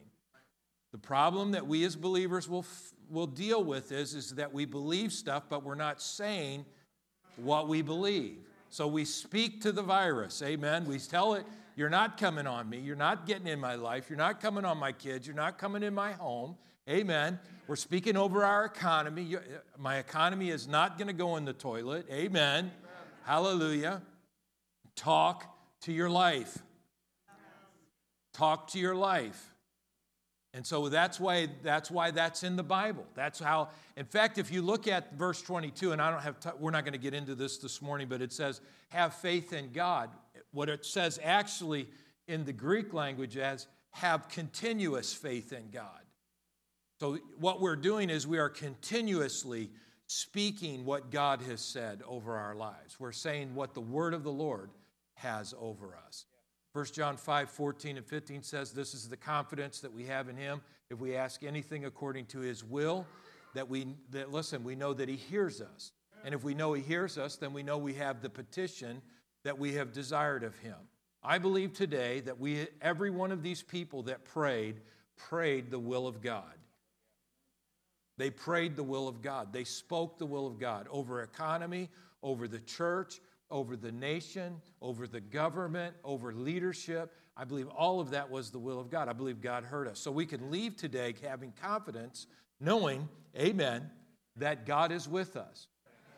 The 0.91 0.97
problem 0.97 1.51
that 1.51 1.65
we 1.65 1.83
as 1.85 1.95
believers 1.95 2.47
will, 2.47 2.65
will 3.09 3.27
deal 3.27 3.63
with 3.63 3.91
is, 3.91 4.13
is 4.13 4.31
that 4.31 4.53
we 4.53 4.65
believe 4.65 5.11
stuff, 5.11 5.43
but 5.49 5.63
we're 5.63 5.75
not 5.75 6.01
saying 6.01 6.65
what 7.37 7.67
we 7.67 7.81
believe. 7.81 8.37
So 8.69 8.87
we 8.87 9.05
speak 9.05 9.61
to 9.61 9.71
the 9.71 9.81
virus, 9.81 10.41
amen. 10.41 10.85
We 10.85 10.99
tell 10.99 11.33
it, 11.33 11.45
you're 11.75 11.89
not 11.89 12.17
coming 12.17 12.45
on 12.45 12.69
me. 12.69 12.79
You're 12.79 12.95
not 12.95 13.25
getting 13.25 13.47
in 13.47 13.59
my 13.59 13.75
life. 13.75 14.09
You're 14.09 14.17
not 14.17 14.39
coming 14.39 14.65
on 14.65 14.77
my 14.77 14.91
kids. 14.91 15.25
You're 15.25 15.35
not 15.35 15.57
coming 15.57 15.81
in 15.83 15.93
my 15.93 16.11
home. 16.11 16.55
Amen. 16.87 17.39
We're 17.65 17.77
speaking 17.77 18.17
over 18.17 18.43
our 18.43 18.65
economy. 18.65 19.35
Uh, 19.35 19.39
my 19.77 19.97
economy 19.97 20.49
is 20.49 20.67
not 20.67 20.97
going 20.97 21.07
to 21.07 21.13
go 21.13 21.37
in 21.37 21.45
the 21.45 21.53
toilet. 21.53 22.05
Amen. 22.11 22.71
Hallelujah. 23.23 24.01
Talk 24.95 25.45
to 25.81 25.93
your 25.93 26.09
life. 26.09 26.57
Talk 28.33 28.67
to 28.69 28.79
your 28.79 28.95
life. 28.95 29.53
And 30.53 30.67
so 30.67 30.89
that's 30.89 31.19
why 31.19 31.47
that's 31.63 31.89
why 31.89 32.11
that's 32.11 32.43
in 32.43 32.57
the 32.57 32.63
Bible. 32.63 33.05
That's 33.15 33.39
how 33.39 33.69
in 33.95 34.05
fact 34.05 34.37
if 34.37 34.51
you 34.51 34.61
look 34.61 34.87
at 34.87 35.15
verse 35.15 35.41
22 35.41 35.93
and 35.93 36.01
I 36.01 36.11
don't 36.11 36.21
have 36.21 36.39
t- 36.39 36.49
we're 36.59 36.71
not 36.71 36.83
going 36.83 36.93
to 36.93 36.99
get 36.99 37.15
into 37.15 37.33
this 37.33 37.57
this 37.57 37.81
morning 37.81 38.07
but 38.07 38.21
it 38.21 38.31
says 38.31 38.61
have 38.89 39.15
faith 39.15 39.51
in 39.51 39.71
God. 39.71 40.11
What 40.51 40.69
it 40.69 40.85
says 40.85 41.19
actually 41.23 41.87
in 42.27 42.43
the 42.43 42.53
Greek 42.53 42.93
language 42.93 43.35
as 43.35 43.67
have 43.91 44.27
continuous 44.29 45.11
faith 45.11 45.53
in 45.53 45.71
God. 45.71 46.02
So 47.03 47.17
what 47.37 47.59
we're 47.59 47.75
doing 47.75 48.09
is 48.09 48.25
we 48.25 48.37
are 48.37 48.47
continuously 48.47 49.69
speaking 50.07 50.85
what 50.85 51.11
God 51.11 51.41
has 51.41 51.59
said 51.59 52.01
over 52.07 52.37
our 52.37 52.55
lives. 52.55 52.97
We're 52.97 53.11
saying 53.11 53.55
what 53.55 53.73
the 53.73 53.81
word 53.81 54.13
of 54.13 54.23
the 54.23 54.31
Lord 54.31 54.69
has 55.15 55.53
over 55.59 55.97
us. 56.07 56.23
1 56.71 56.85
John 56.93 57.17
5 57.17 57.49
14 57.49 57.97
and 57.97 58.05
15 58.05 58.41
says, 58.41 58.71
This 58.71 58.93
is 58.93 59.09
the 59.09 59.17
confidence 59.17 59.81
that 59.81 59.91
we 59.91 60.05
have 60.05 60.29
in 60.29 60.37
him. 60.37 60.61
If 60.89 60.99
we 60.99 61.17
ask 61.17 61.43
anything 61.43 61.83
according 61.83 62.27
to 62.27 62.39
his 62.39 62.63
will, 62.63 63.05
that 63.53 63.67
we, 63.67 63.97
that, 64.11 64.31
listen, 64.31 64.63
we 64.63 64.77
know 64.77 64.93
that 64.93 65.09
he 65.09 65.17
hears 65.17 65.59
us. 65.59 65.91
And 66.23 66.33
if 66.33 66.45
we 66.45 66.53
know 66.53 66.71
he 66.71 66.81
hears 66.81 67.17
us, 67.17 67.35
then 67.35 67.51
we 67.51 67.63
know 67.63 67.77
we 67.77 67.95
have 67.95 68.21
the 68.21 68.29
petition 68.29 69.01
that 69.43 69.59
we 69.59 69.73
have 69.73 69.91
desired 69.91 70.45
of 70.45 70.57
him. 70.59 70.77
I 71.21 71.37
believe 71.37 71.73
today 71.73 72.21
that 72.21 72.39
we, 72.39 72.65
every 72.81 73.09
one 73.09 73.33
of 73.33 73.43
these 73.43 73.61
people 73.61 74.03
that 74.03 74.23
prayed, 74.23 74.79
prayed 75.17 75.69
the 75.69 75.79
will 75.79 76.07
of 76.07 76.21
God. 76.21 76.53
They 78.17 78.29
prayed 78.29 78.75
the 78.75 78.83
will 78.83 79.07
of 79.07 79.21
God. 79.21 79.51
They 79.51 79.63
spoke 79.63 80.17
the 80.17 80.25
will 80.25 80.45
of 80.47 80.59
God 80.59 80.87
over 80.91 81.21
economy, 81.21 81.89
over 82.21 82.47
the 82.47 82.59
church, 82.59 83.19
over 83.49 83.75
the 83.75 83.91
nation, 83.91 84.61
over 84.81 85.07
the 85.07 85.21
government, 85.21 85.95
over 86.03 86.33
leadership. 86.33 87.13
I 87.35 87.43
believe 87.43 87.67
all 87.69 87.99
of 87.99 88.11
that 88.11 88.29
was 88.29 88.51
the 88.51 88.59
will 88.59 88.79
of 88.79 88.89
God. 88.89 89.09
I 89.09 89.13
believe 89.13 89.41
God 89.41 89.63
heard 89.63 89.87
us. 89.87 89.99
So 89.99 90.11
we 90.11 90.25
can 90.25 90.51
leave 90.51 90.75
today 90.75 91.15
having 91.23 91.53
confidence, 91.61 92.27
knowing, 92.59 93.09
amen, 93.37 93.89
that 94.37 94.65
God 94.65 94.91
is 94.91 95.07
with 95.07 95.35
us. 95.35 95.67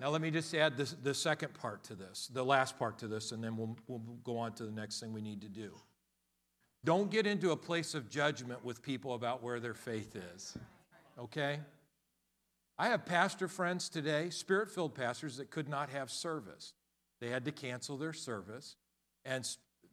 Now, 0.02 0.10
let 0.10 0.22
me 0.22 0.30
just 0.30 0.54
add 0.54 0.76
this, 0.76 0.92
the 0.92 1.14
second 1.14 1.54
part 1.54 1.84
to 1.86 1.96
this, 1.96 2.30
the 2.34 2.44
last 2.44 2.78
part 2.78 3.00
to 3.00 3.08
this, 3.08 3.32
and 3.32 3.42
then 3.42 3.56
we'll, 3.56 3.78
we'll 3.88 4.02
go 4.24 4.38
on 4.38 4.52
to 4.54 4.66
the 4.66 4.72
next 4.72 5.00
thing 5.00 5.14
we 5.14 5.22
need 5.22 5.42
to 5.42 5.50
do. 5.50 5.74
Don't 6.84 7.10
get 7.10 7.26
into 7.26 7.52
a 7.52 7.58
place 7.58 7.96
of 7.96 8.10
judgment 8.10 8.64
with 8.64 8.82
people 8.82 9.14
about 9.14 9.42
where 9.42 9.60
their 9.60 9.74
faith 9.74 10.18
is, 10.36 10.58
okay? 11.18 11.60
I 12.78 12.90
have 12.90 13.06
pastor 13.06 13.48
friends 13.48 13.88
today, 13.88 14.30
spirit 14.30 14.70
filled 14.70 14.96
pastors, 14.96 15.38
that 15.38 15.50
could 15.50 15.70
not 15.70 15.90
have 15.90 16.12
service. 16.12 16.74
They 17.22 17.30
had 17.30 17.46
to 17.46 17.52
cancel 17.52 17.98
their 17.98 18.14
service, 18.14 18.76
and 19.24 19.48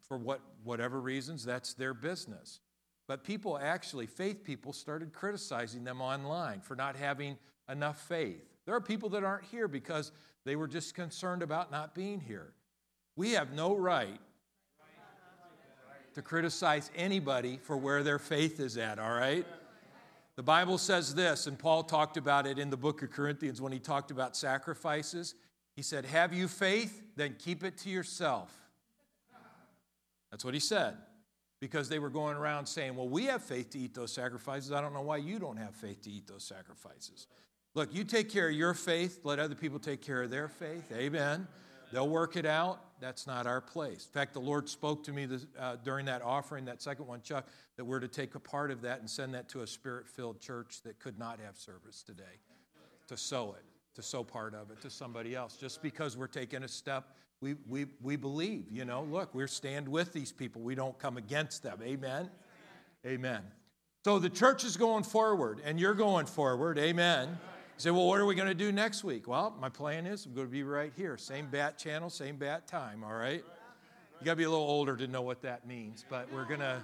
for 0.08 0.18
what, 0.18 0.40
whatever 0.64 1.00
reasons, 1.00 1.44
that's 1.44 1.74
their 1.74 1.94
business. 1.94 2.60
But 3.06 3.24
people 3.24 3.58
actually, 3.58 4.06
faith 4.06 4.42
people, 4.42 4.72
started 4.72 5.12
criticizing 5.12 5.84
them 5.84 6.00
online 6.00 6.60
for 6.60 6.74
not 6.74 6.96
having 6.96 7.36
enough 7.68 8.00
faith. 8.08 8.42
There 8.66 8.74
are 8.74 8.80
people 8.80 9.08
that 9.10 9.24
aren't 9.24 9.44
here 9.44 9.68
because 9.68 10.12
they 10.44 10.56
were 10.56 10.68
just 10.68 10.94
concerned 10.94 11.42
about 11.42 11.70
not 11.70 11.94
being 11.94 12.20
here. 12.20 12.52
We 13.16 13.32
have 13.32 13.52
no 13.52 13.76
right 13.76 14.18
to 16.14 16.22
criticize 16.22 16.90
anybody 16.96 17.58
for 17.62 17.76
where 17.76 18.02
their 18.02 18.18
faith 18.18 18.60
is 18.60 18.76
at, 18.76 18.98
all 18.98 19.12
right? 19.12 19.46
The 20.36 20.42
Bible 20.42 20.78
says 20.78 21.14
this, 21.14 21.46
and 21.46 21.58
Paul 21.58 21.82
talked 21.82 22.16
about 22.16 22.46
it 22.46 22.58
in 22.58 22.70
the 22.70 22.76
book 22.76 23.02
of 23.02 23.10
Corinthians 23.10 23.60
when 23.60 23.72
he 23.72 23.78
talked 23.78 24.10
about 24.10 24.36
sacrifices. 24.36 25.34
He 25.76 25.82
said, 25.82 26.04
Have 26.06 26.32
you 26.32 26.48
faith? 26.48 27.02
Then 27.16 27.36
keep 27.38 27.64
it 27.64 27.76
to 27.78 27.90
yourself. 27.90 28.50
That's 30.30 30.44
what 30.44 30.54
he 30.54 30.60
said. 30.60 30.96
Because 31.60 31.88
they 31.88 31.98
were 31.98 32.10
going 32.10 32.36
around 32.36 32.66
saying, 32.66 32.96
Well, 32.96 33.08
we 33.08 33.26
have 33.26 33.42
faith 33.42 33.70
to 33.70 33.78
eat 33.78 33.94
those 33.94 34.12
sacrifices. 34.12 34.72
I 34.72 34.80
don't 34.80 34.94
know 34.94 35.02
why 35.02 35.18
you 35.18 35.38
don't 35.38 35.58
have 35.58 35.74
faith 35.74 36.02
to 36.02 36.10
eat 36.10 36.26
those 36.26 36.44
sacrifices. 36.44 37.26
Look, 37.74 37.94
you 37.94 38.04
take 38.04 38.30
care 38.30 38.48
of 38.48 38.54
your 38.54 38.74
faith, 38.74 39.20
let 39.24 39.38
other 39.38 39.54
people 39.54 39.78
take 39.78 40.02
care 40.02 40.22
of 40.22 40.30
their 40.30 40.48
faith. 40.48 40.90
Amen. 40.92 41.46
They'll 41.92 42.08
work 42.08 42.36
it 42.36 42.46
out. 42.46 42.80
That's 43.00 43.26
not 43.26 43.46
our 43.46 43.60
place. 43.60 44.06
In 44.06 44.12
fact, 44.12 44.32
the 44.32 44.40
Lord 44.40 44.68
spoke 44.68 45.04
to 45.04 45.12
me 45.12 45.26
this, 45.26 45.46
uh, 45.58 45.76
during 45.84 46.06
that 46.06 46.22
offering, 46.22 46.64
that 46.64 46.80
second 46.80 47.06
one, 47.06 47.20
Chuck, 47.22 47.46
that 47.76 47.84
we're 47.84 48.00
to 48.00 48.08
take 48.08 48.34
a 48.34 48.40
part 48.40 48.70
of 48.70 48.80
that 48.82 49.00
and 49.00 49.10
send 49.10 49.34
that 49.34 49.48
to 49.50 49.60
a 49.60 49.66
spirit 49.66 50.08
filled 50.08 50.40
church 50.40 50.80
that 50.84 50.98
could 50.98 51.18
not 51.18 51.38
have 51.40 51.56
service 51.56 52.02
today 52.02 52.40
to 53.08 53.16
sow 53.16 53.54
it 53.58 53.64
to 53.94 54.02
sow 54.02 54.24
part 54.24 54.54
of 54.54 54.70
it 54.70 54.80
to 54.80 54.90
somebody 54.90 55.34
else. 55.34 55.56
Just 55.56 55.82
because 55.82 56.16
we're 56.16 56.26
taking 56.26 56.62
a 56.62 56.68
step, 56.68 57.14
we, 57.40 57.54
we, 57.68 57.86
we 58.00 58.16
believe, 58.16 58.66
you 58.70 58.84
know, 58.84 59.02
look, 59.10 59.34
we 59.34 59.46
stand 59.46 59.88
with 59.88 60.12
these 60.12 60.32
people. 60.32 60.62
We 60.62 60.74
don't 60.74 60.98
come 60.98 61.16
against 61.16 61.62
them. 61.62 61.78
Amen? 61.82 62.30
Amen. 63.06 63.42
So 64.04 64.18
the 64.18 64.30
church 64.30 64.64
is 64.64 64.76
going 64.76 65.04
forward, 65.04 65.60
and 65.64 65.78
you're 65.78 65.94
going 65.94 66.26
forward. 66.26 66.78
Amen. 66.78 67.38
Say, 67.82 67.90
well, 67.90 68.06
what 68.06 68.20
are 68.20 68.26
we 68.26 68.36
going 68.36 68.46
to 68.46 68.54
do 68.54 68.70
next 68.70 69.02
week? 69.02 69.26
Well, 69.26 69.56
my 69.60 69.68
plan 69.68 70.06
is 70.06 70.24
I'm 70.24 70.34
going 70.34 70.46
to 70.46 70.52
be 70.52 70.62
right 70.62 70.92
here. 70.96 71.18
Same 71.18 71.48
bat 71.50 71.76
channel, 71.76 72.10
same 72.10 72.36
bat 72.36 72.68
time, 72.68 73.02
all 73.02 73.12
right? 73.12 73.42
You 74.20 74.24
got 74.24 74.34
to 74.34 74.36
be 74.36 74.44
a 74.44 74.50
little 74.50 74.64
older 74.64 74.96
to 74.96 75.08
know 75.08 75.22
what 75.22 75.42
that 75.42 75.66
means, 75.66 76.04
but 76.08 76.32
we're 76.32 76.44
going 76.44 76.60
to. 76.60 76.80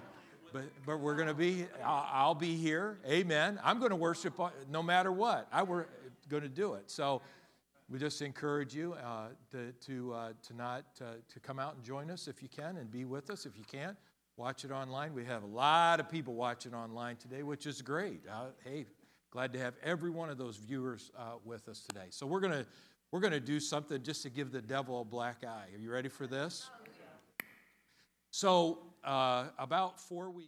But, 0.53 0.65
but 0.85 0.99
we're 0.99 1.15
going 1.15 1.29
to 1.29 1.35
be, 1.35 1.67
I'll, 1.85 2.09
I'll, 2.13 2.35
be 2.35 2.57
here. 2.57 2.99
Amen. 3.09 3.61
I'm 3.63 3.79
going 3.79 3.91
to 3.91 3.97
worship 3.97 4.41
no 4.69 4.83
matter 4.83 5.13
what. 5.13 5.47
I 5.53 5.63
were, 5.63 5.87
going 6.29 6.43
to 6.43 6.49
do 6.49 6.75
it. 6.75 6.91
So 6.91 7.23
we 7.89 8.01
just 8.01 8.21
encourage 8.21 8.75
you 8.75 8.95
uh, 8.95 9.29
to, 9.53 9.71
to, 9.87 10.13
uh, 10.15 10.33
to 10.49 10.57
not 10.57 10.85
uh, 11.01 11.13
to 11.33 11.39
come 11.39 11.61
out 11.61 11.77
and 11.77 11.85
join 11.85 12.11
us 12.11 12.27
if 12.27 12.43
you 12.43 12.49
can 12.49 12.77
and 12.77 12.91
be 12.91 13.05
with 13.05 13.31
us 13.31 13.47
if 13.47 13.57
you 13.57 13.65
can't. 13.71 13.97
Watch 14.37 14.65
it 14.65 14.73
online. 14.73 15.15
We 15.15 15.25
have 15.27 15.45
a 15.45 15.47
lot 15.47 16.01
of 16.01 16.11
people 16.11 16.35
watching 16.35 16.75
online 16.75 17.19
today, 17.19 17.45
which 17.45 17.67
is 17.67 17.83
great. 17.83 18.23
Uh, 18.29 18.47
hey, 18.65 18.87
glad 19.31 19.53
to 19.53 19.59
have 19.59 19.75
every 19.83 20.11
one 20.11 20.31
of 20.31 20.39
those 20.39 20.57
viewers 20.57 21.11
uh, 21.17 21.33
with 21.45 21.69
us 21.69 21.81
today. 21.81 22.07
So 22.11 22.27
we're 22.27 22.41
gonna 22.41 22.67
we're 23.11 23.21
gonna 23.21 23.41
do 23.41 23.61
something 23.61 24.03
just 24.03 24.23
to 24.23 24.31
give 24.31 24.53
the 24.53 24.63
devil 24.63 25.01
a 25.01 25.05
black 25.05 25.45
eye. 25.45 25.67
Are 25.75 25.79
you 25.79 25.91
ready 25.91 26.09
for 26.09 26.27
this? 26.27 26.71
So 28.31 28.79
uh, 29.05 29.47
about 29.59 30.01
four 30.01 30.31
weeks. 30.31 30.47